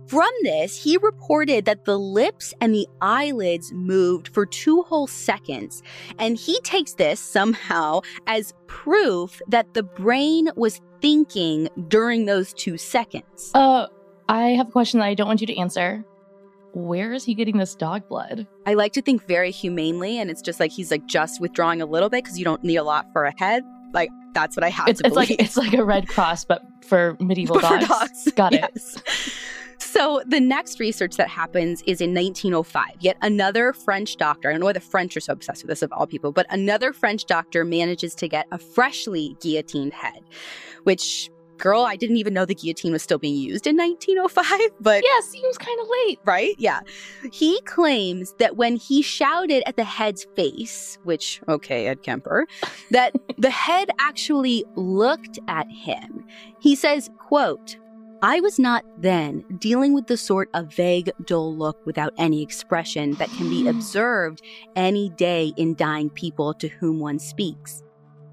From 0.07 0.29
this, 0.43 0.81
he 0.81 0.97
reported 0.97 1.65
that 1.65 1.85
the 1.85 1.97
lips 1.97 2.53
and 2.61 2.73
the 2.73 2.87
eyelids 3.01 3.71
moved 3.73 4.27
for 4.27 4.45
two 4.45 4.83
whole 4.83 5.07
seconds, 5.07 5.81
and 6.19 6.37
he 6.37 6.59
takes 6.61 6.93
this 6.93 7.19
somehow 7.19 8.01
as 8.27 8.53
proof 8.67 9.41
that 9.47 9.73
the 9.73 9.83
brain 9.83 10.49
was 10.55 10.79
thinking 11.01 11.69
during 11.87 12.25
those 12.25 12.53
two 12.53 12.77
seconds. 12.77 13.51
Uh, 13.55 13.87
I 14.29 14.49
have 14.49 14.67
a 14.69 14.71
question 14.71 14.99
that 14.99 15.07
I 15.07 15.13
don't 15.15 15.27
want 15.27 15.41
you 15.41 15.47
to 15.47 15.57
answer. 15.57 16.03
Where 16.73 17.13
is 17.13 17.23
he 17.23 17.33
getting 17.35 17.57
this 17.57 17.73
dog 17.73 18.07
blood? 18.09 18.45
I 18.65 18.73
like 18.73 18.91
to 18.93 19.01
think 19.01 19.25
very 19.27 19.49
humanely, 19.51 20.19
and 20.19 20.29
it's 20.29 20.41
just 20.41 20.59
like 20.59 20.71
he's 20.71 20.91
like 20.91 21.05
just 21.05 21.39
withdrawing 21.39 21.81
a 21.81 21.85
little 21.85 22.09
bit 22.09 22.23
because 22.23 22.37
you 22.37 22.43
don't 22.45 22.63
need 22.63 22.75
a 22.75 22.83
lot 22.83 23.05
for 23.13 23.23
a 23.25 23.33
head. 23.39 23.63
Like 23.93 24.09
that's 24.33 24.57
what 24.57 24.63
I 24.65 24.69
have 24.69 24.89
It's, 24.89 24.99
to 24.99 25.07
it's 25.07 25.15
like 25.15 25.29
believe. 25.29 25.39
it's 25.39 25.55
like 25.55 25.73
a 25.73 25.85
red 25.85 26.07
cross, 26.09 26.43
but 26.43 26.61
for 26.85 27.15
medieval 27.21 27.55
For 27.55 27.61
dogs. 27.61 27.87
dogs. 27.87 28.31
Got 28.35 28.53
it. 28.53 28.77
So 29.95 30.21
the 30.27 30.41
next 30.41 30.81
research 30.81 31.15
that 31.15 31.29
happens 31.29 31.81
is 31.83 32.01
in 32.01 32.13
1905. 32.13 32.85
Yet 32.99 33.15
another 33.21 33.71
French 33.71 34.17
doctor, 34.17 34.49
I 34.49 34.51
don't 34.51 34.59
know 34.59 34.65
why 34.65 34.73
the 34.73 34.81
French 34.81 35.15
are 35.15 35.21
so 35.21 35.31
obsessed 35.31 35.63
with 35.63 35.69
this 35.69 35.81
of 35.81 35.91
all 35.93 36.05
people, 36.05 36.33
but 36.33 36.45
another 36.49 36.91
French 36.91 37.25
doctor 37.25 37.63
manages 37.63 38.13
to 38.15 38.27
get 38.27 38.45
a 38.51 38.57
freshly 38.57 39.37
guillotined 39.39 39.93
head, 39.93 40.19
which, 40.83 41.29
girl, 41.55 41.83
I 41.83 41.95
didn't 41.95 42.17
even 42.17 42.33
know 42.33 42.43
the 42.43 42.53
guillotine 42.55 42.91
was 42.91 43.03
still 43.03 43.17
being 43.19 43.37
used 43.37 43.67
in 43.67 43.77
1905, 43.77 44.71
but 44.81 45.01
Yeah, 45.01 45.21
seems 45.21 45.57
kind 45.57 45.79
of 45.79 45.87
late. 46.05 46.19
right? 46.25 46.55
Yeah. 46.57 46.81
He 47.31 47.61
claims 47.61 48.33
that 48.39 48.57
when 48.57 48.75
he 48.75 49.01
shouted 49.01 49.63
at 49.65 49.77
the 49.77 49.85
head's 49.85 50.27
face, 50.35 50.97
which, 51.05 51.39
okay, 51.47 51.87
Ed 51.87 52.03
Kemper, 52.03 52.47
that 52.91 53.13
the 53.37 53.49
head 53.49 53.91
actually 53.99 54.65
looked 54.75 55.39
at 55.47 55.71
him. 55.71 56.25
He 56.59 56.75
says, 56.75 57.09
quote, 57.17 57.77
I 58.21 58.39
was 58.39 58.57
not 58.59 58.85
then 58.97 59.43
dealing 59.59 59.93
with 59.93 60.07
the 60.07 60.17
sort 60.17 60.49
of 60.53 60.73
vague, 60.73 61.11
dull 61.25 61.55
look 61.55 61.85
without 61.85 62.13
any 62.17 62.41
expression 62.41 63.13
that 63.15 63.29
can 63.31 63.49
be 63.49 63.63
mm. 63.63 63.69
observed 63.69 64.41
any 64.75 65.09
day 65.09 65.53
in 65.57 65.75
dying 65.75 66.09
people 66.09 66.53
to 66.55 66.67
whom 66.67 66.99
one 66.99 67.19
speaks. 67.19 67.83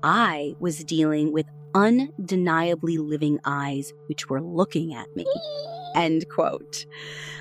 I 0.03 0.55
was 0.61 0.85
dealing 0.85 1.33
with 1.33 1.47
undeniably 1.75 2.99
living 2.99 3.39
eyes 3.45 3.93
which 4.07 4.29
were 4.29 4.43
looking 4.43 4.95
at 4.95 5.15
me. 5.17 5.27
End 5.95 6.29
quote. 6.29 6.87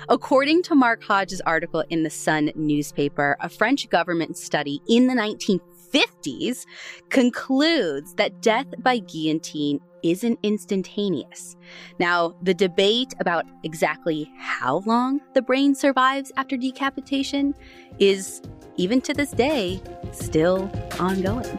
According 0.08 0.62
to 0.64 0.74
Mark 0.74 1.02
Hodge's 1.02 1.40
article 1.42 1.84
in 1.90 2.02
the 2.02 2.10
Sun 2.10 2.50
newspaper, 2.54 3.36
a 3.40 3.48
French 3.48 3.88
government 3.88 4.36
study 4.36 4.80
in 4.88 5.06
the 5.06 5.14
1950s 5.14 6.66
concludes 7.08 8.14
that 8.14 8.42
death 8.42 8.66
by 8.78 8.98
guillotine 8.98 9.80
isn't 10.02 10.38
instantaneous. 10.42 11.56
Now, 11.98 12.34
the 12.42 12.54
debate 12.54 13.14
about 13.20 13.44
exactly 13.62 14.30
how 14.38 14.82
long 14.86 15.20
the 15.34 15.42
brain 15.42 15.74
survives 15.74 16.32
after 16.36 16.56
decapitation 16.56 17.54
is, 17.98 18.42
even 18.76 19.00
to 19.02 19.14
this 19.14 19.30
day, 19.30 19.80
still 20.12 20.70
ongoing. 20.98 21.58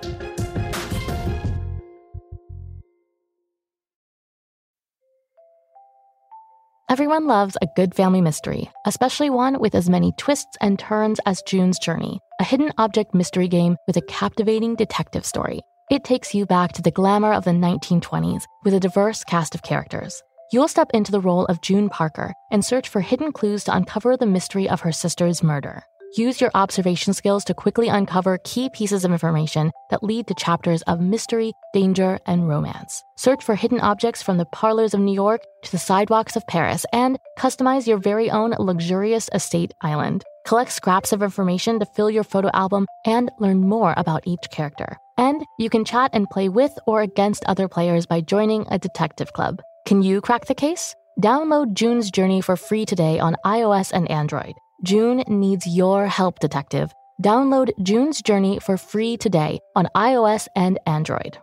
Everyone 6.89 7.25
loves 7.25 7.57
a 7.59 7.67
good 7.75 7.95
family 7.95 8.21
mystery, 8.21 8.69
especially 8.85 9.31
one 9.31 9.59
with 9.59 9.73
as 9.73 9.89
many 9.89 10.13
twists 10.19 10.55
and 10.61 10.77
turns 10.77 11.19
as 11.25 11.41
June's 11.41 11.79
Journey, 11.79 12.19
a 12.39 12.43
hidden 12.43 12.71
object 12.77 13.15
mystery 13.15 13.47
game 13.47 13.77
with 13.87 13.97
a 13.97 14.01
captivating 14.01 14.75
detective 14.75 15.25
story. 15.25 15.61
It 15.93 16.03
takes 16.03 16.33
you 16.33 16.47
back 16.47 16.71
to 16.71 16.81
the 16.81 16.89
glamour 16.89 17.33
of 17.33 17.43
the 17.43 17.51
1920s 17.51 18.45
with 18.63 18.73
a 18.73 18.79
diverse 18.79 19.23
cast 19.23 19.53
of 19.53 19.61
characters. 19.61 20.23
You'll 20.51 20.67
step 20.67 20.89
into 20.91 21.11
the 21.11 21.19
role 21.19 21.45
of 21.45 21.61
June 21.61 21.87
Parker 21.87 22.33
and 22.49 22.65
search 22.65 22.89
for 22.89 22.99
hidden 22.99 23.31
clues 23.31 23.65
to 23.65 23.75
uncover 23.75 24.17
the 24.17 24.25
mystery 24.25 24.67
of 24.67 24.81
her 24.81 24.91
sister's 24.91 25.43
murder. 25.43 25.83
Use 26.17 26.41
your 26.41 26.49
observation 26.55 27.13
skills 27.13 27.43
to 27.43 27.53
quickly 27.53 27.89
uncover 27.89 28.39
key 28.43 28.71
pieces 28.71 29.05
of 29.05 29.11
information 29.11 29.69
that 29.91 30.03
lead 30.03 30.25
to 30.25 30.33
chapters 30.33 30.81
of 30.87 30.99
mystery, 30.99 31.53
danger, 31.75 32.17
and 32.25 32.49
romance. 32.49 33.03
Search 33.15 33.43
for 33.43 33.53
hidden 33.53 33.79
objects 33.79 34.23
from 34.23 34.37
the 34.37 34.45
parlors 34.45 34.95
of 34.95 34.99
New 34.99 35.13
York 35.13 35.43
to 35.61 35.71
the 35.71 35.77
sidewalks 35.77 36.35
of 36.35 36.47
Paris 36.47 36.87
and 36.91 37.19
customize 37.37 37.85
your 37.85 37.99
very 37.99 38.31
own 38.31 38.55
luxurious 38.57 39.29
estate 39.31 39.75
island. 39.81 40.23
Collect 40.47 40.71
scraps 40.71 41.13
of 41.13 41.21
information 41.21 41.79
to 41.79 41.85
fill 41.85 42.09
your 42.09 42.23
photo 42.23 42.49
album 42.51 42.87
and 43.05 43.29
learn 43.39 43.59
more 43.61 43.93
about 43.95 44.25
each 44.25 44.49
character. 44.49 44.97
And 45.17 45.43
you 45.59 45.69
can 45.69 45.85
chat 45.85 46.09
and 46.13 46.29
play 46.29 46.49
with 46.49 46.71
or 46.87 47.01
against 47.01 47.45
other 47.45 47.67
players 47.67 48.05
by 48.05 48.21
joining 48.21 48.65
a 48.69 48.79
detective 48.79 49.33
club. 49.33 49.61
Can 49.85 50.01
you 50.01 50.21
crack 50.21 50.45
the 50.45 50.55
case? 50.55 50.95
Download 51.21 51.73
June's 51.73 52.09
Journey 52.09 52.41
for 52.41 52.55
free 52.55 52.85
today 52.85 53.19
on 53.19 53.35
iOS 53.45 53.91
and 53.93 54.09
Android. 54.09 54.53
June 54.83 55.23
needs 55.27 55.67
your 55.67 56.07
help, 56.07 56.39
detective. 56.39 56.91
Download 57.21 57.69
June's 57.83 58.21
Journey 58.21 58.59
for 58.59 58.77
free 58.77 59.17
today 59.17 59.59
on 59.75 59.87
iOS 59.95 60.47
and 60.55 60.79
Android. 60.87 61.37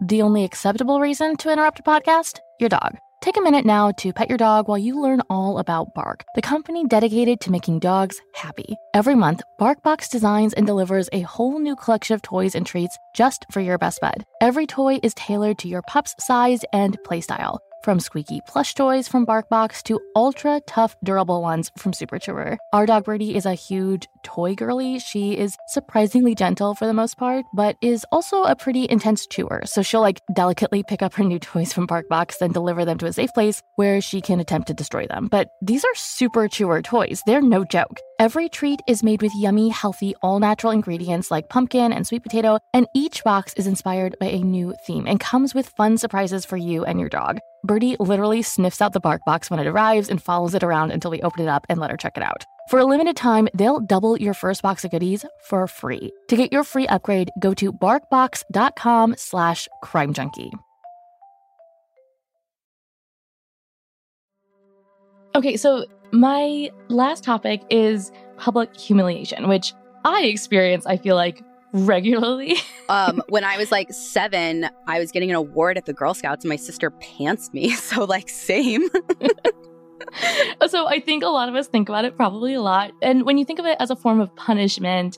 The 0.00 0.22
only 0.22 0.44
acceptable 0.44 1.00
reason 1.00 1.36
to 1.38 1.52
interrupt 1.52 1.80
a 1.80 1.82
podcast? 1.82 2.38
Your 2.60 2.68
dog. 2.68 2.98
Take 3.20 3.36
a 3.36 3.40
minute 3.40 3.66
now 3.66 3.90
to 3.98 4.12
pet 4.12 4.28
your 4.28 4.38
dog 4.38 4.68
while 4.68 4.78
you 4.78 5.00
learn 5.00 5.22
all 5.28 5.58
about 5.58 5.92
Bark, 5.92 6.24
the 6.36 6.42
company 6.42 6.86
dedicated 6.86 7.40
to 7.40 7.50
making 7.50 7.80
dogs 7.80 8.20
happy. 8.34 8.76
Every 8.94 9.16
month, 9.16 9.42
BarkBox 9.60 10.08
designs 10.08 10.54
and 10.54 10.66
delivers 10.66 11.08
a 11.12 11.22
whole 11.22 11.58
new 11.58 11.74
collection 11.74 12.14
of 12.14 12.22
toys 12.22 12.54
and 12.54 12.64
treats 12.64 12.96
just 13.16 13.44
for 13.50 13.60
your 13.60 13.76
best 13.76 14.00
bud. 14.00 14.24
Every 14.40 14.66
toy 14.66 15.00
is 15.02 15.14
tailored 15.14 15.58
to 15.58 15.68
your 15.68 15.82
pup's 15.82 16.14
size 16.24 16.60
and 16.72 16.96
playstyle. 17.04 17.58
From 17.84 18.00
squeaky 18.00 18.40
plush 18.46 18.74
toys 18.74 19.06
from 19.08 19.24
BarkBox 19.24 19.82
to 19.84 20.00
ultra 20.16 20.60
tough, 20.66 20.96
durable 21.04 21.40
ones 21.40 21.70
from 21.78 21.92
Super 21.92 22.18
Chewer. 22.18 22.58
Our 22.72 22.86
dog 22.86 23.04
Birdie 23.04 23.36
is 23.36 23.46
a 23.46 23.54
huge 23.54 24.08
toy 24.24 24.54
girly. 24.54 24.98
She 24.98 25.38
is 25.38 25.56
surprisingly 25.68 26.34
gentle 26.34 26.74
for 26.74 26.86
the 26.86 26.92
most 26.92 27.16
part, 27.16 27.44
but 27.54 27.76
is 27.80 28.04
also 28.10 28.42
a 28.42 28.56
pretty 28.56 28.86
intense 28.90 29.26
chewer. 29.26 29.62
So 29.64 29.82
she'll 29.82 30.00
like 30.00 30.20
delicately 30.34 30.82
pick 30.82 31.02
up 31.02 31.14
her 31.14 31.24
new 31.24 31.38
toys 31.38 31.72
from 31.72 31.86
BarkBox, 31.86 32.38
then 32.38 32.52
deliver 32.52 32.84
them 32.84 32.98
to 32.98 33.06
a 33.06 33.12
safe 33.12 33.32
place 33.32 33.62
where 33.76 34.00
she 34.00 34.20
can 34.20 34.40
attempt 34.40 34.68
to 34.68 34.74
destroy 34.74 35.06
them. 35.06 35.28
But 35.30 35.48
these 35.62 35.84
are 35.84 35.94
super 35.94 36.48
chewer 36.48 36.82
toys. 36.82 37.22
They're 37.26 37.40
no 37.40 37.64
joke. 37.64 38.00
Every 38.18 38.48
treat 38.48 38.80
is 38.88 39.04
made 39.04 39.22
with 39.22 39.32
yummy, 39.36 39.68
healthy, 39.68 40.14
all 40.22 40.40
natural 40.40 40.72
ingredients 40.72 41.30
like 41.30 41.48
pumpkin 41.48 41.92
and 41.92 42.04
sweet 42.04 42.24
potato, 42.24 42.58
and 42.74 42.88
each 42.92 43.22
box 43.22 43.54
is 43.54 43.68
inspired 43.68 44.16
by 44.18 44.26
a 44.26 44.42
new 44.42 44.74
theme 44.86 45.06
and 45.06 45.20
comes 45.20 45.54
with 45.54 45.68
fun 45.68 45.96
surprises 45.96 46.44
for 46.44 46.56
you 46.56 46.84
and 46.84 46.98
your 46.98 47.08
dog. 47.08 47.38
Birdie 47.64 47.96
literally 47.98 48.42
sniffs 48.42 48.80
out 48.80 48.92
the 48.92 49.00
bark 49.00 49.24
box 49.24 49.50
when 49.50 49.60
it 49.60 49.66
arrives 49.66 50.08
and 50.08 50.22
follows 50.22 50.54
it 50.54 50.62
around 50.62 50.90
until 50.90 51.10
we 51.10 51.22
open 51.22 51.42
it 51.42 51.48
up 51.48 51.66
and 51.68 51.80
let 51.80 51.90
her 51.90 51.96
check 51.96 52.16
it 52.16 52.22
out. 52.22 52.44
For 52.68 52.78
a 52.78 52.84
limited 52.84 53.16
time, 53.16 53.48
they'll 53.54 53.80
double 53.80 54.18
your 54.18 54.34
first 54.34 54.62
box 54.62 54.84
of 54.84 54.90
goodies 54.90 55.24
for 55.44 55.66
free. 55.66 56.12
To 56.28 56.36
get 56.36 56.52
your 56.52 56.64
free 56.64 56.86
upgrade, 56.86 57.30
go 57.40 57.54
to 57.54 57.72
barkbox.com 57.72 59.14
slash 59.16 59.68
crime 59.82 60.12
junkie. 60.12 60.52
Okay, 65.34 65.56
so 65.56 65.84
my 66.12 66.70
last 66.88 67.22
topic 67.24 67.62
is 67.70 68.10
public 68.36 68.74
humiliation, 68.76 69.48
which 69.48 69.72
I 70.04 70.22
experience, 70.24 70.86
I 70.86 70.96
feel 70.96 71.16
like, 71.16 71.42
regularly? 71.86 72.56
um, 72.88 73.22
when 73.28 73.44
I 73.44 73.56
was 73.56 73.70
like 73.70 73.92
seven, 73.92 74.68
I 74.86 74.98
was 74.98 75.10
getting 75.10 75.30
an 75.30 75.36
award 75.36 75.76
at 75.76 75.86
the 75.86 75.92
Girl 75.92 76.14
Scouts 76.14 76.44
and 76.44 76.48
my 76.48 76.56
sister 76.56 76.90
pantsed 76.90 77.52
me. 77.52 77.74
So, 77.88 78.04
like, 78.04 78.28
same. 78.28 78.88
so, 80.68 80.86
I 80.86 81.00
think 81.00 81.22
a 81.22 81.28
lot 81.28 81.48
of 81.48 81.54
us 81.54 81.66
think 81.68 81.88
about 81.88 82.04
it 82.04 82.16
probably 82.16 82.54
a 82.54 82.60
lot. 82.60 82.92
And 83.00 83.24
when 83.24 83.38
you 83.38 83.44
think 83.44 83.58
of 83.58 83.66
it 83.66 83.76
as 83.80 83.90
a 83.90 83.96
form 83.96 84.20
of 84.20 84.34
punishment, 84.36 85.16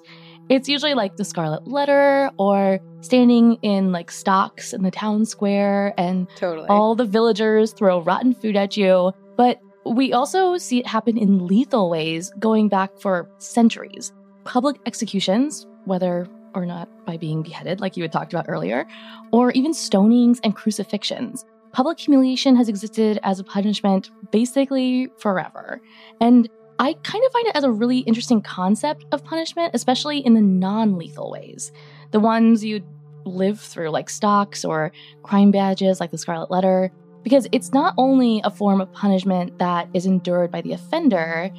it's 0.51 0.69
usually 0.69 0.95
like 0.95 1.17
the 1.17 1.25
scarlet 1.25 1.67
letter 1.67 2.31
or 2.39 2.81
standing 3.01 3.55
in 3.63 3.93
like 3.93 4.11
stocks 4.11 4.73
in 4.73 4.83
the 4.83 4.91
town 4.91 5.25
square 5.25 5.95
and 5.97 6.29
totally. 6.37 6.69
all 6.69 6.95
the 6.95 7.05
villagers 7.05 7.73
throw 7.73 8.03
rotten 8.03 8.35
food 8.35 8.57
at 8.57 8.77
you. 8.77 9.13
But 9.37 9.61
we 9.87 10.13
also 10.13 10.59
see 10.59 10.81
it 10.81 10.87
happen 10.87 11.17
in 11.17 11.47
lethal 11.47 11.89
ways 11.89 12.33
going 12.39 12.69
back 12.69 12.99
for 12.99 13.31
centuries. 13.39 14.13
Public 14.45 14.77
executions, 14.87 15.67
whether 15.85 16.27
or 16.55 16.67
not 16.67 16.89
by 17.07 17.17
being 17.17 17.43
beheaded, 17.43 17.81
like 17.81 17.97
you 17.97 18.03
had 18.03 18.13
talked 18.13 18.33
about 18.33 18.47
earlier, 18.49 18.87
or 19.33 19.51
even 19.53 19.73
stonings 19.73 20.39
and 20.45 20.57
crucifixions. 20.57 21.45
Public 21.73 22.01
humiliation 22.01 22.57
has 22.57 22.69
existed 22.69 23.19
as 23.23 23.39
a 23.39 23.45
punishment 23.45 24.11
basically 24.33 25.09
forever. 25.19 25.81
And 26.21 26.49
I 26.79 26.95
kind 27.03 27.25
of 27.25 27.33
find 27.33 27.47
it 27.47 27.57
as 27.57 27.65
a 27.65 27.71
really 27.71 27.99
interesting 27.99 28.41
concept 28.41 29.05
of 29.13 29.23
punishment, 29.23 29.73
especially 29.75 30.19
in 30.19 30.35
the 30.35 30.41
non 30.41 30.97
lethal 30.97 31.31
ways. 31.31 31.73
The 32.11 32.21
ones 32.21 32.65
you 32.65 32.83
live 33.25 33.61
through, 33.61 33.91
like 33.91 34.09
stocks 34.09 34.65
or 34.65 34.91
crime 35.23 35.51
badges, 35.51 36.01
like 36.01 36.11
the 36.11 36.19
Scarlet 36.19 36.51
Letter, 36.51 36.91
because 37.23 37.47
it's 37.53 37.73
not 37.73 37.95
only 37.99 38.41
a 38.45 38.51
form 38.51 38.81
of 38.81 38.93
punishment 38.93 39.59
that 39.59 39.89
is 39.93 40.07
endured 40.07 40.51
by 40.51 40.63
the 40.63 40.73
offender, 40.73 41.51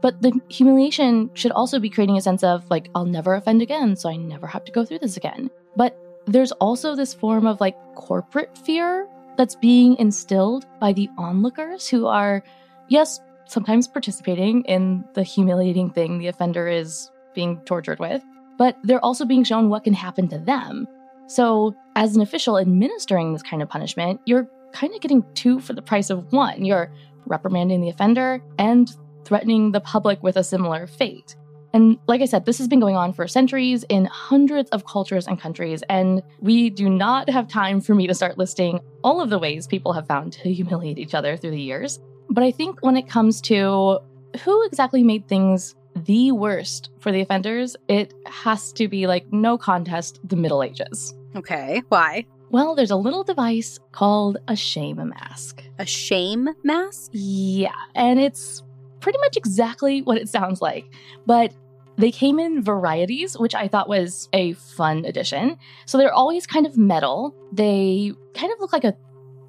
but 0.00 0.20
the 0.22 0.38
humiliation 0.48 1.30
should 1.34 1.52
also 1.52 1.78
be 1.78 1.90
creating 1.90 2.16
a 2.16 2.20
sense 2.20 2.42
of, 2.42 2.68
like, 2.70 2.90
I'll 2.94 3.06
never 3.06 3.34
offend 3.34 3.62
again, 3.62 3.96
so 3.96 4.08
I 4.08 4.16
never 4.16 4.46
have 4.46 4.64
to 4.64 4.72
go 4.72 4.84
through 4.84 5.00
this 5.00 5.16
again. 5.16 5.50
But 5.76 5.98
there's 6.26 6.52
also 6.52 6.94
this 6.94 7.14
form 7.14 7.46
of, 7.46 7.60
like, 7.60 7.76
corporate 7.94 8.56
fear 8.58 9.08
that's 9.36 9.54
being 9.54 9.96
instilled 9.98 10.66
by 10.80 10.92
the 10.92 11.08
onlookers 11.18 11.88
who 11.88 12.06
are, 12.06 12.42
yes, 12.88 13.20
sometimes 13.46 13.86
participating 13.86 14.64
in 14.64 15.04
the 15.14 15.22
humiliating 15.22 15.90
thing 15.90 16.18
the 16.18 16.26
offender 16.26 16.66
is 16.68 17.10
being 17.34 17.60
tortured 17.60 17.98
with, 17.98 18.22
but 18.58 18.76
they're 18.82 19.04
also 19.04 19.24
being 19.24 19.44
shown 19.44 19.68
what 19.68 19.84
can 19.84 19.94
happen 19.94 20.28
to 20.28 20.38
them. 20.38 20.86
So, 21.28 21.74
as 21.96 22.14
an 22.14 22.22
official 22.22 22.58
administering 22.58 23.32
this 23.32 23.42
kind 23.42 23.62
of 23.62 23.68
punishment, 23.68 24.20
you're 24.26 24.48
kind 24.72 24.94
of 24.94 25.00
getting 25.00 25.24
two 25.34 25.60
for 25.60 25.72
the 25.72 25.82
price 25.82 26.10
of 26.10 26.32
one. 26.32 26.64
You're 26.64 26.92
reprimanding 27.26 27.80
the 27.80 27.88
offender 27.88 28.42
and 28.58 28.94
threatening 29.26 29.72
the 29.72 29.80
public 29.80 30.22
with 30.22 30.36
a 30.36 30.44
similar 30.44 30.86
fate. 30.86 31.36
And 31.72 31.98
like 32.06 32.22
I 32.22 32.24
said, 32.24 32.46
this 32.46 32.56
has 32.56 32.68
been 32.68 32.80
going 32.80 32.96
on 32.96 33.12
for 33.12 33.28
centuries 33.28 33.84
in 33.90 34.06
hundreds 34.06 34.70
of 34.70 34.86
cultures 34.86 35.26
and 35.26 35.38
countries, 35.38 35.82
and 35.90 36.22
we 36.40 36.70
do 36.70 36.88
not 36.88 37.28
have 37.28 37.48
time 37.48 37.82
for 37.82 37.94
me 37.94 38.06
to 38.06 38.14
start 38.14 38.38
listing 38.38 38.80
all 39.04 39.20
of 39.20 39.28
the 39.28 39.38
ways 39.38 39.66
people 39.66 39.92
have 39.92 40.06
found 40.06 40.32
to 40.34 40.52
humiliate 40.52 40.98
each 40.98 41.12
other 41.12 41.36
through 41.36 41.50
the 41.50 41.60
years. 41.60 41.98
But 42.30 42.44
I 42.44 42.50
think 42.50 42.80
when 42.80 42.96
it 42.96 43.08
comes 43.08 43.40
to 43.42 43.98
who 44.42 44.66
exactly 44.66 45.02
made 45.02 45.28
things 45.28 45.74
the 45.94 46.32
worst 46.32 46.90
for 46.98 47.12
the 47.12 47.20
offenders, 47.20 47.76
it 47.88 48.14
has 48.26 48.72
to 48.74 48.88
be 48.88 49.06
like 49.06 49.30
no 49.32 49.58
contest 49.58 50.20
the 50.24 50.36
Middle 50.36 50.62
Ages. 50.62 51.14
Okay, 51.34 51.82
why? 51.88 52.26
Well, 52.50 52.74
there's 52.74 52.90
a 52.90 52.96
little 52.96 53.24
device 53.24 53.78
called 53.92 54.38
a 54.48 54.56
shame 54.56 54.96
mask. 55.08 55.62
A 55.78 55.84
shame 55.86 56.48
mask? 56.62 57.10
Yeah, 57.12 57.74
and 57.94 58.20
it's 58.20 58.62
pretty 59.00 59.18
much 59.20 59.36
exactly 59.36 60.02
what 60.02 60.18
it 60.18 60.28
sounds 60.28 60.60
like. 60.60 60.86
But 61.26 61.54
they 61.96 62.10
came 62.10 62.38
in 62.38 62.62
varieties, 62.62 63.38
which 63.38 63.54
I 63.54 63.68
thought 63.68 63.88
was 63.88 64.28
a 64.32 64.52
fun 64.54 65.04
addition. 65.04 65.56
So 65.86 65.96
they're 65.96 66.12
always 66.12 66.46
kind 66.46 66.66
of 66.66 66.76
metal. 66.76 67.34
They 67.52 68.12
kind 68.34 68.52
of 68.52 68.60
look 68.60 68.72
like 68.72 68.84
a 68.84 68.94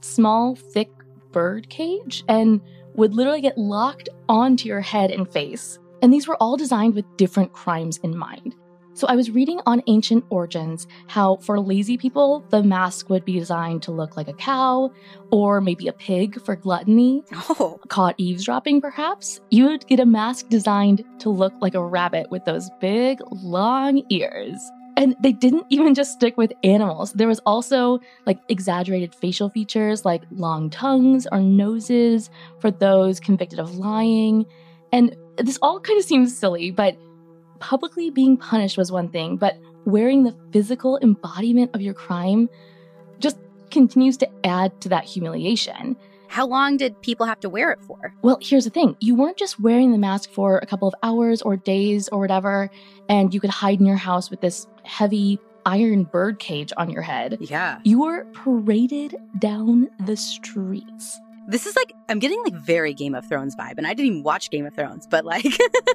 small, 0.01 0.55
thick 0.55 0.89
bird 1.31 1.69
cage 1.69 2.23
and 2.27 2.61
would 2.95 3.13
literally 3.13 3.41
get 3.41 3.57
locked 3.57 4.09
onto 4.29 4.67
your 4.67 4.81
head 4.81 5.11
and 5.11 5.29
face. 5.29 5.77
And 6.01 6.13
these 6.13 6.27
were 6.27 6.37
all 6.37 6.57
designed 6.57 6.95
with 6.95 7.05
different 7.17 7.53
crimes 7.53 7.97
in 7.97 8.17
mind. 8.17 8.55
So 8.97 9.05
I 9.05 9.15
was 9.15 9.29
reading 9.29 9.59
on 9.67 9.83
ancient 9.85 10.25
origins 10.31 10.87
how 11.05 11.35
for 11.35 11.59
lazy 11.59 11.99
people, 11.99 12.43
the 12.49 12.63
mask 12.63 13.11
would 13.11 13.23
be 13.23 13.37
designed 13.37 13.83
to 13.83 13.91
look 13.91 14.17
like 14.17 14.27
a 14.27 14.33
cow 14.33 14.91
or 15.31 15.61
maybe 15.61 15.87
a 15.87 15.93
pig 15.93 16.41
for 16.41 16.55
gluttony. 16.55 17.23
Oh. 17.31 17.79
Caught 17.89 18.15
eavesdropping, 18.17 18.81
perhaps? 18.81 19.39
You 19.51 19.65
would 19.65 19.85
get 19.85 19.99
a 19.99 20.05
mask 20.07 20.49
designed 20.49 21.03
to 21.19 21.29
look 21.29 21.53
like 21.61 21.75
a 21.75 21.85
rabbit 21.85 22.31
with 22.31 22.45
those 22.45 22.71
big, 22.81 23.19
long 23.31 24.01
ears. 24.09 24.57
And 24.95 25.15
they 25.21 25.31
didn't 25.31 25.67
even 25.69 25.93
just 25.93 26.13
stick 26.13 26.35
with 26.35 26.51
animals. 26.63 27.13
There 27.13 27.27
was 27.27 27.39
also 27.45 27.99
like 28.25 28.39
exaggerated 28.49 29.13
facial 29.13 29.51
features 29.51 30.05
like 30.05 30.23
long 30.31 30.71
tongues 30.71 31.27
or 31.31 31.39
noses 31.39 32.31
for 32.59 32.71
those 32.71 33.19
convicted 33.19 33.59
of 33.59 33.77
lying. 33.77 34.47
And 34.91 35.15
this 35.37 35.59
all 35.61 35.79
kind 35.79 35.99
of 35.99 36.05
seems 36.05 36.35
silly, 36.35 36.71
but 36.71 36.97
publicly 37.59 38.09
being 38.09 38.37
punished 38.37 38.77
was 38.77 38.91
one 38.91 39.09
thing, 39.09 39.37
but 39.37 39.57
wearing 39.85 40.23
the 40.23 40.35
physical 40.51 40.99
embodiment 41.01 41.71
of 41.73 41.81
your 41.81 41.93
crime 41.93 42.49
just 43.19 43.37
continues 43.71 44.17
to 44.17 44.29
add 44.45 44.79
to 44.81 44.89
that 44.89 45.03
humiliation. 45.03 45.95
How 46.27 46.45
long 46.45 46.77
did 46.77 47.01
people 47.01 47.25
have 47.25 47.39
to 47.39 47.49
wear 47.49 47.71
it 47.71 47.79
for? 47.81 48.13
Well, 48.21 48.37
here's 48.41 48.65
the 48.65 48.69
thing 48.69 48.95
you 48.99 49.15
weren't 49.15 49.37
just 49.37 49.59
wearing 49.59 49.91
the 49.91 49.97
mask 49.97 50.29
for 50.31 50.57
a 50.57 50.65
couple 50.65 50.87
of 50.87 50.95
hours 51.03 51.41
or 51.41 51.55
days 51.55 52.09
or 52.09 52.19
whatever, 52.19 52.69
and 53.07 53.33
you 53.33 53.39
could 53.39 53.49
hide 53.49 53.79
in 53.79 53.85
your 53.85 53.95
house 53.95 54.29
with 54.29 54.41
this 54.41 54.67
heavy 54.83 55.39
iron 55.65 56.03
bird 56.03 56.39
cage 56.39 56.71
on 56.77 56.89
your 56.89 57.01
head. 57.01 57.37
Yeah. 57.41 57.79
You 57.83 58.01
were 58.01 58.25
paraded 58.33 59.15
down 59.39 59.89
the 60.05 60.15
streets. 60.15 61.19
This 61.49 61.65
is 61.65 61.75
like 61.75 61.93
I'm 62.09 62.19
getting 62.19 62.41
like 62.43 62.53
very 62.55 62.93
Game 62.93 63.15
of 63.15 63.25
Thrones 63.27 63.55
vibe, 63.55 63.75
and 63.77 63.87
I 63.87 63.93
didn't 63.93 64.07
even 64.11 64.23
watch 64.23 64.49
Game 64.51 64.65
of 64.65 64.73
Thrones, 64.75 65.07
but 65.07 65.23
like 65.25 65.45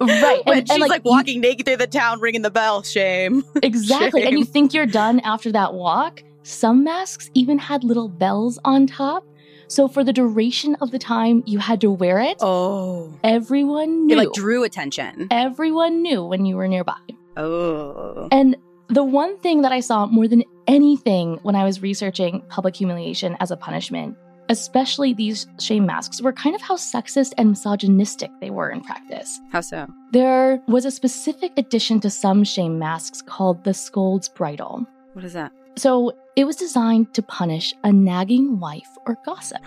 right 0.00 0.40
when 0.46 0.58
and, 0.58 0.68
she's 0.68 0.70
and, 0.74 0.80
like, 0.80 0.88
like, 0.90 1.04
walking 1.04 1.40
naked 1.40 1.66
through 1.66 1.76
the 1.76 1.86
town, 1.86 2.20
ringing 2.20 2.42
the 2.42 2.50
bell. 2.50 2.82
Shame. 2.82 3.44
Exactly. 3.62 4.22
And 4.24 4.38
you 4.38 4.44
think 4.44 4.72
you're 4.74 4.86
done 4.86 5.20
after 5.20 5.52
that 5.52 5.74
walk. 5.74 6.22
Some 6.42 6.82
masks 6.84 7.30
even 7.34 7.58
had 7.58 7.84
little 7.84 8.08
bells 8.08 8.58
on 8.64 8.86
top. 8.86 9.24
So 9.68 9.88
for 9.88 10.02
the 10.04 10.12
duration 10.12 10.74
of 10.80 10.90
the 10.90 10.98
time 10.98 11.42
you 11.46 11.58
had 11.58 11.80
to 11.82 11.90
wear 11.90 12.18
it, 12.20 12.36
Oh, 12.40 13.12
everyone 13.24 14.06
knew. 14.06 14.14
it 14.14 14.18
like 14.18 14.32
drew 14.32 14.64
attention. 14.64 15.28
everyone 15.30 16.02
knew 16.02 16.24
when 16.24 16.44
you 16.44 16.56
were 16.56 16.66
nearby. 16.68 16.96
Oh, 17.36 18.28
And 18.30 18.56
the 18.88 19.02
one 19.04 19.38
thing 19.38 19.62
that 19.62 19.72
I 19.72 19.80
saw 19.80 20.06
more 20.06 20.28
than 20.28 20.44
anything 20.66 21.38
when 21.42 21.54
I 21.56 21.64
was 21.64 21.80
researching 21.80 22.42
public 22.48 22.76
humiliation 22.76 23.36
as 23.40 23.50
a 23.50 23.56
punishment, 23.56 24.16
especially 24.48 25.14
these 25.14 25.46
shame 25.58 25.86
masks, 25.86 26.20
were 26.20 26.32
kind 26.32 26.54
of 26.54 26.62
how 26.62 26.76
sexist 26.76 27.32
and 27.38 27.50
misogynistic 27.50 28.30
they 28.40 28.50
were 28.50 28.70
in 28.70 28.80
practice. 28.82 29.40
how 29.50 29.60
so? 29.60 29.86
There 30.12 30.60
was 30.68 30.84
a 30.84 30.90
specific 30.90 31.52
addition 31.56 32.00
to 32.00 32.10
some 32.10 32.44
shame 32.44 32.78
masks 32.78 33.22
called 33.22 33.64
the 33.64 33.74
scold's 33.74 34.28
bridle. 34.28 34.86
What 35.14 35.24
is 35.24 35.32
that? 35.32 35.52
So 35.76 36.12
it 36.36 36.44
was 36.44 36.56
designed 36.56 37.14
to 37.14 37.22
punish 37.22 37.74
a 37.84 37.92
nagging 37.92 38.60
wife 38.60 38.88
or 39.06 39.16
gossip. 39.24 39.62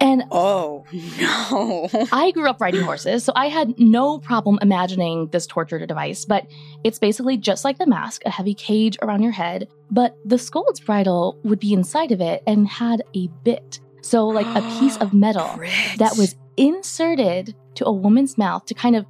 And 0.00 0.24
oh 0.30 0.84
no. 1.20 1.88
I 2.10 2.30
grew 2.30 2.48
up 2.48 2.60
riding 2.60 2.82
horses, 2.82 3.22
so 3.22 3.32
I 3.36 3.46
had 3.48 3.78
no 3.78 4.18
problem 4.18 4.58
imagining 4.62 5.28
this 5.28 5.46
torture 5.46 5.84
device, 5.86 6.24
but 6.24 6.46
it's 6.84 6.98
basically 6.98 7.36
just 7.36 7.64
like 7.64 7.78
the 7.78 7.86
mask, 7.86 8.22
a 8.24 8.30
heavy 8.30 8.54
cage 8.54 8.96
around 9.02 9.22
your 9.22 9.32
head, 9.32 9.68
but 9.90 10.16
the 10.24 10.38
scold's 10.38 10.80
bridle 10.80 11.38
would 11.44 11.60
be 11.60 11.72
inside 11.74 12.12
of 12.12 12.20
it 12.20 12.42
and 12.46 12.66
had 12.66 13.02
a 13.14 13.28
bit. 13.44 13.80
So, 14.02 14.26
like 14.26 14.46
a 14.56 14.62
piece 14.80 14.96
of 14.96 15.12
metal 15.26 15.60
that 15.98 16.14
was 16.16 16.34
inserted 16.56 17.54
to 17.74 17.84
a 17.86 17.92
woman's 17.92 18.38
mouth 18.38 18.64
to 18.66 18.74
kind 18.74 18.96
of 18.96 19.04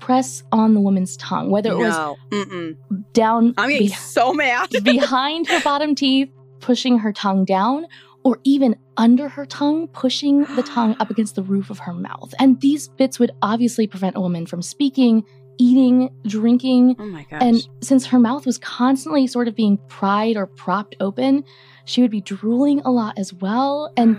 press 0.00 0.42
on 0.50 0.74
the 0.74 0.80
woman's 0.80 1.16
tongue, 1.16 1.50
whether 1.50 1.70
it 1.70 1.78
no. 1.78 2.16
Was 2.30 2.74
down 3.12 3.54
I'm 3.56 3.70
getting 3.70 3.86
be- 3.86 3.92
so 3.92 4.34
mad. 4.34 4.70
behind 4.82 5.46
her 5.46 5.60
bottom 5.60 5.94
teeth, 5.94 6.28
pushing 6.58 6.98
her 6.98 7.12
tongue 7.12 7.44
down, 7.44 7.86
or 8.24 8.38
even 8.44 8.76
under 8.96 9.28
her 9.28 9.44
tongue, 9.46 9.88
pushing 9.88 10.42
the 10.56 10.62
tongue 10.66 10.96
up 11.00 11.10
against 11.10 11.34
the 11.34 11.42
roof 11.42 11.70
of 11.70 11.78
her 11.80 11.92
mouth. 11.94 12.32
And 12.38 12.60
these 12.60 12.88
bits 12.88 13.18
would 13.18 13.32
obviously 13.42 13.86
prevent 13.86 14.16
a 14.16 14.20
woman 14.20 14.46
from 14.46 14.62
speaking, 14.62 15.24
eating, 15.58 16.10
drinking. 16.26 16.96
oh 16.98 17.06
my 17.06 17.26
gosh. 17.30 17.42
And 17.42 17.68
since 17.80 18.06
her 18.06 18.18
mouth 18.18 18.46
was 18.46 18.58
constantly 18.58 19.26
sort 19.26 19.48
of 19.48 19.54
being 19.56 19.78
pried 19.88 20.36
or 20.36 20.46
propped 20.46 20.96
open, 21.00 21.44
she 21.84 22.00
would 22.00 22.10
be 22.10 22.20
drooling 22.20 22.80
a 22.80 22.90
lot 22.90 23.18
as 23.18 23.32
well. 23.34 23.92
And 23.96 24.16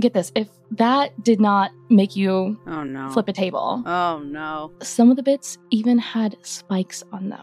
get 0.00 0.14
this 0.14 0.32
if 0.34 0.48
that 0.72 1.12
did 1.22 1.40
not 1.40 1.70
make 1.90 2.16
you 2.16 2.58
oh 2.66 2.82
no. 2.82 3.10
flip 3.10 3.28
a 3.28 3.32
table, 3.32 3.82
Oh 3.86 4.20
no. 4.24 4.72
some 4.82 5.10
of 5.10 5.16
the 5.16 5.22
bits 5.22 5.58
even 5.70 5.98
had 5.98 6.36
spikes 6.42 7.02
on 7.12 7.28
them 7.28 7.40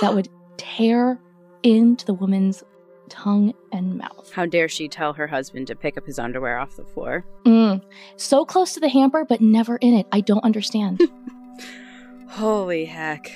that 0.00 0.10
would 0.14 0.28
tear 0.56 1.20
into 1.64 2.06
the 2.06 2.14
woman's 2.14 2.62
tongue 3.08 3.54
and 3.72 3.98
mouth. 3.98 4.30
How 4.32 4.46
dare 4.46 4.68
she 4.68 4.88
tell 4.88 5.12
her 5.14 5.26
husband 5.26 5.66
to 5.68 5.74
pick 5.76 5.96
up 5.96 6.06
his 6.06 6.18
underwear 6.18 6.58
off 6.58 6.76
the 6.76 6.84
floor? 6.84 7.24
Mm. 7.44 7.82
So 8.16 8.44
close 8.44 8.74
to 8.74 8.80
the 8.80 8.88
hamper, 8.88 9.24
but 9.24 9.40
never 9.40 9.76
in 9.78 9.94
it. 9.94 10.06
I 10.12 10.20
don't 10.20 10.44
understand. 10.44 11.00
Holy 12.28 12.84
heck. 12.84 13.32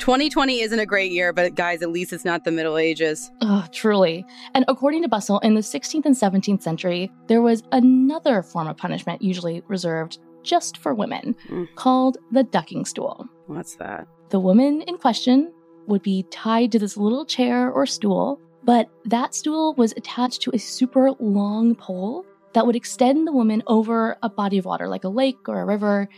2020 0.00 0.60
isn't 0.60 0.78
a 0.80 0.84
great 0.86 1.12
year, 1.12 1.32
but 1.32 1.54
guys, 1.54 1.80
at 1.80 1.90
least 1.90 2.12
it's 2.12 2.24
not 2.24 2.44
the 2.44 2.50
Middle 2.50 2.76
Ages. 2.76 3.30
Oh, 3.40 3.64
truly. 3.72 4.24
And 4.54 4.64
according 4.68 5.02
to 5.02 5.08
Bustle, 5.08 5.38
in 5.38 5.54
the 5.54 5.60
16th 5.60 6.04
and 6.04 6.14
17th 6.16 6.62
century, 6.62 7.10
there 7.28 7.40
was 7.40 7.62
another 7.72 8.42
form 8.42 8.66
of 8.66 8.76
punishment 8.76 9.22
usually 9.22 9.62
reserved 9.68 10.18
just 10.42 10.76
for 10.78 10.94
women 10.94 11.34
Mm. 11.48 11.68
called 11.76 12.18
the 12.32 12.42
ducking 12.42 12.84
stool. 12.84 13.26
What's 13.46 13.76
that? 13.76 14.06
The 14.30 14.40
woman 14.40 14.82
in 14.82 14.98
question 14.98 15.52
would 15.86 16.02
be 16.02 16.24
tied 16.30 16.72
to 16.72 16.78
this 16.78 16.96
little 16.96 17.24
chair 17.24 17.70
or 17.70 17.86
stool, 17.86 18.40
but 18.64 18.88
that 19.04 19.34
stool 19.34 19.74
was 19.74 19.92
attached 19.96 20.42
to 20.42 20.50
a 20.54 20.58
super 20.58 21.12
long 21.18 21.74
pole 21.74 22.24
that 22.54 22.66
would 22.66 22.76
extend 22.76 23.26
the 23.26 23.32
woman 23.32 23.62
over 23.66 24.16
a 24.22 24.28
body 24.28 24.58
of 24.58 24.64
water, 24.64 24.88
like 24.88 25.04
a 25.04 25.08
lake 25.08 25.48
or 25.48 25.60
a 25.60 25.64
river, 25.64 26.08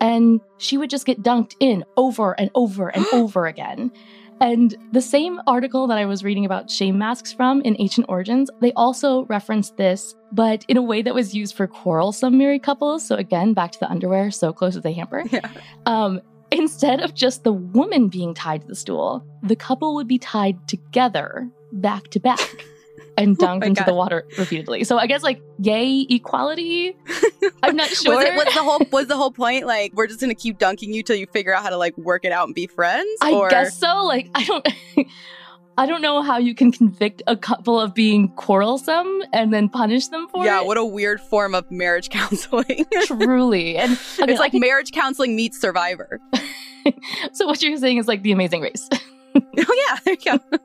and 0.00 0.40
she 0.58 0.78
would 0.78 0.90
just 0.90 1.04
get 1.04 1.22
dunked 1.22 1.54
in 1.60 1.84
over 1.96 2.38
and 2.38 2.50
over 2.54 2.88
and 2.88 3.04
over 3.12 3.46
again. 3.46 3.92
And 4.40 4.74
the 4.92 5.02
same 5.02 5.38
article 5.46 5.86
that 5.88 5.98
I 5.98 6.06
was 6.06 6.24
reading 6.24 6.46
about 6.46 6.70
shame 6.70 6.96
masks 6.96 7.30
from 7.30 7.60
in 7.60 7.76
Ancient 7.78 8.06
Origins, 8.08 8.50
they 8.60 8.72
also 8.72 9.26
referenced 9.26 9.76
this, 9.76 10.14
but 10.32 10.64
in 10.66 10.78
a 10.78 10.82
way 10.82 11.02
that 11.02 11.14
was 11.14 11.34
used 11.34 11.54
for 11.54 11.66
quarrelsome 11.66 12.38
married 12.38 12.62
couples. 12.62 13.06
So 13.06 13.16
again, 13.16 13.52
back 13.52 13.72
to 13.72 13.78
the 13.78 13.90
underwear, 13.90 14.30
so 14.30 14.50
close 14.52 14.74
with 14.74 14.84
the 14.84 14.92
hamper. 14.92 15.24
Yeah. 15.30 15.46
Um, 15.84 16.22
instead 16.50 17.00
of 17.00 17.14
just 17.14 17.44
the 17.44 17.52
woman 17.52 18.08
being 18.08 18.32
tied 18.32 18.62
to 18.62 18.66
the 18.66 18.74
stool, 18.74 19.24
the 19.42 19.54
couple 19.54 19.94
would 19.94 20.08
be 20.08 20.18
tied 20.18 20.66
together, 20.66 21.48
back 21.72 22.08
to 22.08 22.20
back, 22.20 22.64
and 23.16 23.36
Oh 23.40 23.44
dunked 23.46 23.60
my 23.60 23.66
into 23.66 23.80
God. 23.80 23.88
the 23.88 23.94
water 23.94 24.26
repeatedly. 24.38 24.84
So 24.84 24.98
I 24.98 25.06
guess 25.06 25.22
like 25.22 25.40
yay 25.58 26.06
equality. 26.08 26.96
I'm 27.62 27.76
not 27.76 27.88
sure. 27.88 28.16
Was 28.16 28.24
it 28.24 28.34
was 28.34 28.54
the 28.54 28.62
whole 28.62 28.80
was 28.90 29.06
the 29.06 29.16
whole 29.16 29.30
point 29.32 29.66
like 29.66 29.92
we're 29.94 30.06
just 30.06 30.20
gonna 30.20 30.34
keep 30.34 30.58
dunking 30.58 30.92
you 30.92 31.02
till 31.02 31.16
you 31.16 31.26
figure 31.26 31.54
out 31.54 31.62
how 31.62 31.70
to 31.70 31.76
like 31.76 31.96
work 31.98 32.24
it 32.24 32.32
out 32.32 32.46
and 32.46 32.54
be 32.54 32.66
friends? 32.66 33.08
I 33.20 33.32
or 33.32 33.48
guess 33.50 33.76
so. 33.78 34.04
Like 34.04 34.30
I 34.34 34.44
don't. 34.44 34.68
I 35.78 35.86
don't 35.86 36.02
know 36.02 36.20
how 36.20 36.36
you 36.36 36.54
can 36.54 36.72
convict 36.72 37.22
a 37.26 37.34
couple 37.34 37.80
of 37.80 37.94
being 37.94 38.28
quarrelsome 38.30 39.22
and 39.32 39.50
then 39.50 39.70
punish 39.70 40.08
them 40.08 40.28
for 40.28 40.44
yeah, 40.44 40.60
it. 40.60 40.66
what 40.66 40.76
a 40.76 40.84
weird 40.84 41.22
form 41.22 41.54
of 41.54 41.70
marriage 41.70 42.10
counseling. 42.10 42.84
Truly, 43.06 43.78
and 43.78 43.92
it's 44.18 44.38
like 44.40 44.54
I 44.54 44.58
marriage 44.58 44.90
counseling 44.90 45.36
meets 45.36 45.58
Survivor. 45.58 46.20
so. 47.32 47.46
What 47.46 47.62
you're 47.62 47.78
saying 47.78 47.96
is 47.96 48.06
like 48.08 48.22
the 48.22 48.32
Amazing 48.32 48.60
Race. 48.60 48.90
oh 48.92 49.40
yeah, 49.56 49.96
there 50.04 50.16
you 50.20 50.38
go. 50.38 50.58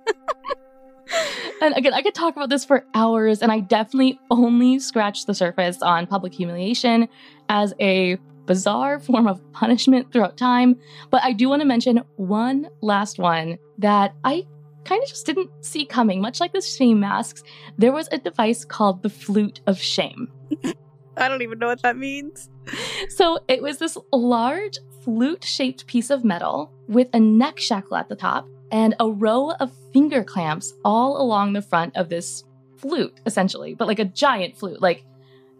And 1.62 1.76
again, 1.78 1.94
I 1.94 2.02
could 2.02 2.14
talk 2.14 2.36
about 2.36 2.50
this 2.50 2.66
for 2.66 2.86
hours, 2.94 3.42
and 3.42 3.52
I 3.52 3.60
definitely 3.60 4.20
only 4.30 4.78
scratched 4.80 5.26
the 5.26 5.34
surface 5.34 5.82
on 5.82 6.06
public 6.06 6.34
humiliation 6.34 7.08
as 7.50 7.74
a 7.80 8.18
bizarre 8.46 9.00
form 9.08 9.28
of 9.28 9.42
punishment 9.52 10.12
throughout 10.12 10.38
time. 10.38 10.76
But 11.10 11.24
I 11.24 11.34
do 11.34 11.50
want 11.50 11.62
to 11.62 11.68
mention 11.68 12.02
one 12.18 12.68
last 12.82 13.20
one 13.20 13.58
that 13.80 14.14
I 14.24 14.46
kind 14.84 15.02
of 15.02 15.10
just 15.10 15.26
didn't 15.26 15.50
see 15.62 15.86
coming. 15.86 16.22
Much 16.22 16.40
like 16.40 16.54
the 16.54 16.62
shame 16.62 17.00
masks, 17.00 17.44
there 17.78 17.92
was 17.92 18.08
a 18.12 18.18
device 18.18 18.64
called 18.64 19.02
the 19.02 19.10
flute 19.10 19.62
of 19.66 19.80
shame. 19.80 20.32
I 21.18 21.28
don't 21.30 21.42
even 21.42 21.60
know 21.60 21.68
what 21.68 21.82
that 21.82 21.98
means. 21.98 22.50
So 23.10 23.40
it 23.48 23.62
was 23.62 23.78
this 23.78 23.98
large 24.12 24.78
flute 25.04 25.44
shaped 25.44 25.88
piece 25.88 26.10
of 26.10 26.24
metal 26.26 26.72
with 26.88 27.08
a 27.14 27.20
neck 27.20 27.60
shackle 27.60 27.96
at 27.96 28.10
the 28.10 28.16
top 28.16 28.48
and 28.72 28.96
a 29.00 29.10
row 29.10 29.52
of 29.52 29.72
finger 29.94 30.24
clamps 30.24 30.74
all 30.84 31.22
along 31.22 31.54
the 31.54 31.62
front 31.62 31.96
of 31.96 32.10
this 32.10 32.44
flute, 32.78 33.20
essentially, 33.26 33.74
but 33.74 33.88
like 33.88 34.00
a 34.00 34.06
giant 34.06 34.58
flute. 34.58 34.82
Like 34.82 35.06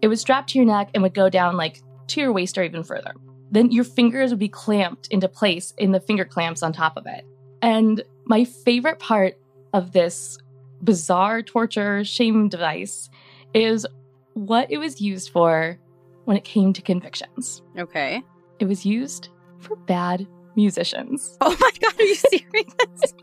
it 0.02 0.08
was 0.08 0.22
strapped 0.22 0.50
to 0.52 0.60
your 0.60 0.66
neck 0.66 0.90
and 0.94 1.04
would 1.04 1.14
go 1.14 1.30
down 1.30 1.58
like 1.58 1.82
to 2.08 2.22
your 2.22 2.32
waist 2.32 2.58
or 2.58 2.64
even 2.64 2.84
further. 2.84 3.14
Then 3.52 3.72
your 3.72 3.84
fingers 3.84 4.32
would 4.32 4.40
be 4.40 4.50
clamped 4.50 5.08
into 5.08 5.28
place 5.28 5.74
in 5.78 5.92
the 5.92 6.00
finger 6.00 6.26
clamps 6.26 6.64
on 6.64 6.74
top 6.74 6.98
of 6.98 7.06
it. 7.06 7.26
And 7.62 8.04
my 8.26 8.44
favorite 8.44 9.00
part 9.00 9.40
of 9.74 9.92
this 9.92 10.38
bizarre 10.84 11.42
torture 11.42 12.04
shame 12.04 12.50
device 12.50 13.10
is 13.54 13.86
what 14.34 14.70
it 14.70 14.78
was 14.78 15.00
used 15.00 15.30
for 15.30 15.80
when 16.26 16.38
it 16.38 16.44
came 16.44 16.74
to 16.74 16.82
convictions. 16.82 17.62
Okay. 17.78 18.22
It 18.60 18.66
was 18.66 18.86
used 18.86 19.30
for 19.60 19.76
bad 19.76 20.28
musicians. 20.56 21.38
Oh 21.42 21.56
my 21.60 21.72
god, 21.82 21.94
are 22.00 22.04
you 22.04 22.16
serious? 22.16 23.14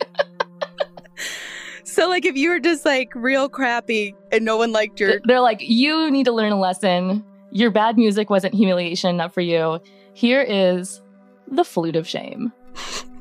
so 1.85 2.09
like 2.09 2.25
if 2.25 2.37
you 2.37 2.51
were 2.51 2.61
just 2.61 2.85
like 2.85 3.13
real 3.15 3.49
crappy 3.49 4.15
and 4.31 4.45
no 4.45 4.57
one 4.57 4.73
liked 4.73 5.01
your 5.01 5.21
They're 5.25 5.41
like, 5.41 5.61
you 5.61 6.11
need 6.11 6.25
to 6.25 6.33
learn 6.33 6.53
a 6.53 6.61
lesson. 6.61 7.25
Your 7.51 7.71
bad 7.71 7.97
music 7.99 8.31
wasn't 8.31 8.55
humiliation 8.55 9.11
enough 9.11 9.35
for 9.35 9.41
you. 9.43 9.81
Here 10.15 10.43
is 10.43 11.03
the 11.49 11.65
flute 11.65 11.97
of 11.97 12.09
shame. 12.09 12.53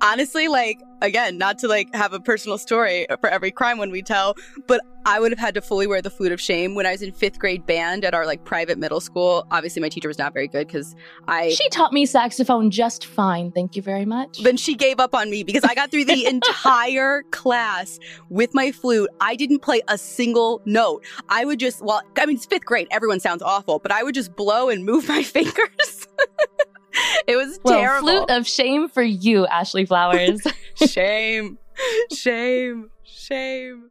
honestly 0.00 0.48
like 0.48 0.80
again 1.02 1.38
not 1.38 1.58
to 1.58 1.68
like 1.68 1.92
have 1.94 2.12
a 2.12 2.20
personal 2.20 2.58
story 2.58 3.06
for 3.20 3.28
every 3.28 3.50
crime 3.50 3.78
when 3.78 3.90
we 3.90 4.02
tell 4.02 4.34
but 4.66 4.80
i 5.06 5.20
would 5.20 5.30
have 5.30 5.38
had 5.38 5.54
to 5.54 5.60
fully 5.60 5.86
wear 5.86 6.02
the 6.02 6.10
flute 6.10 6.32
of 6.32 6.40
shame 6.40 6.74
when 6.74 6.86
i 6.86 6.90
was 6.92 7.02
in 7.02 7.12
fifth 7.12 7.38
grade 7.38 7.64
band 7.66 8.04
at 8.04 8.14
our 8.14 8.26
like 8.26 8.44
private 8.44 8.78
middle 8.78 9.00
school 9.00 9.46
obviously 9.50 9.80
my 9.80 9.88
teacher 9.88 10.08
was 10.08 10.18
not 10.18 10.32
very 10.32 10.48
good 10.48 10.66
because 10.66 10.94
i 11.28 11.50
She 11.50 11.68
taught 11.68 11.92
me 11.92 12.04
saxophone 12.06 12.70
just 12.70 13.06
fine. 13.06 13.52
Thank 13.52 13.76
you 13.76 13.82
very 13.82 14.04
much. 14.04 14.42
then 14.42 14.56
she 14.56 14.74
gave 14.74 14.98
up 15.00 15.14
on 15.14 15.30
me 15.30 15.42
because 15.44 15.64
I 15.64 15.74
got 15.74 15.90
through 15.90 16.04
the 16.06 16.26
entire 16.34 17.22
class 17.30 17.98
with 18.28 18.54
my 18.54 18.72
flute. 18.72 19.08
I 19.20 19.36
didn't 19.36 19.60
play 19.60 19.82
a 19.88 19.96
single 19.98 20.60
note. 20.64 21.04
I 21.28 21.44
would 21.44 21.58
just, 21.60 21.82
well, 21.82 22.02
I 22.16 22.26
mean, 22.26 22.36
it's 22.36 22.46
fifth 22.46 22.64
grade. 22.64 22.88
Everyone 22.90 23.20
sounds 23.20 23.42
awful, 23.42 23.78
but 23.78 23.92
I 23.92 24.02
would 24.02 24.14
just 24.14 24.34
blow 24.36 24.68
and 24.68 24.84
move 24.84 25.08
my 25.08 25.22
fingers. 25.36 26.06
it 27.26 27.36
was 27.36 27.58
well, 27.62 27.78
terrible. 27.78 28.08
flute 28.08 28.30
of 28.30 28.46
shame 28.46 28.88
for 28.88 29.02
you, 29.02 29.46
Ashley 29.46 29.86
Flowers. 29.86 30.40
shame, 30.74 31.58
shame, 32.12 32.90
shame. 33.04 33.90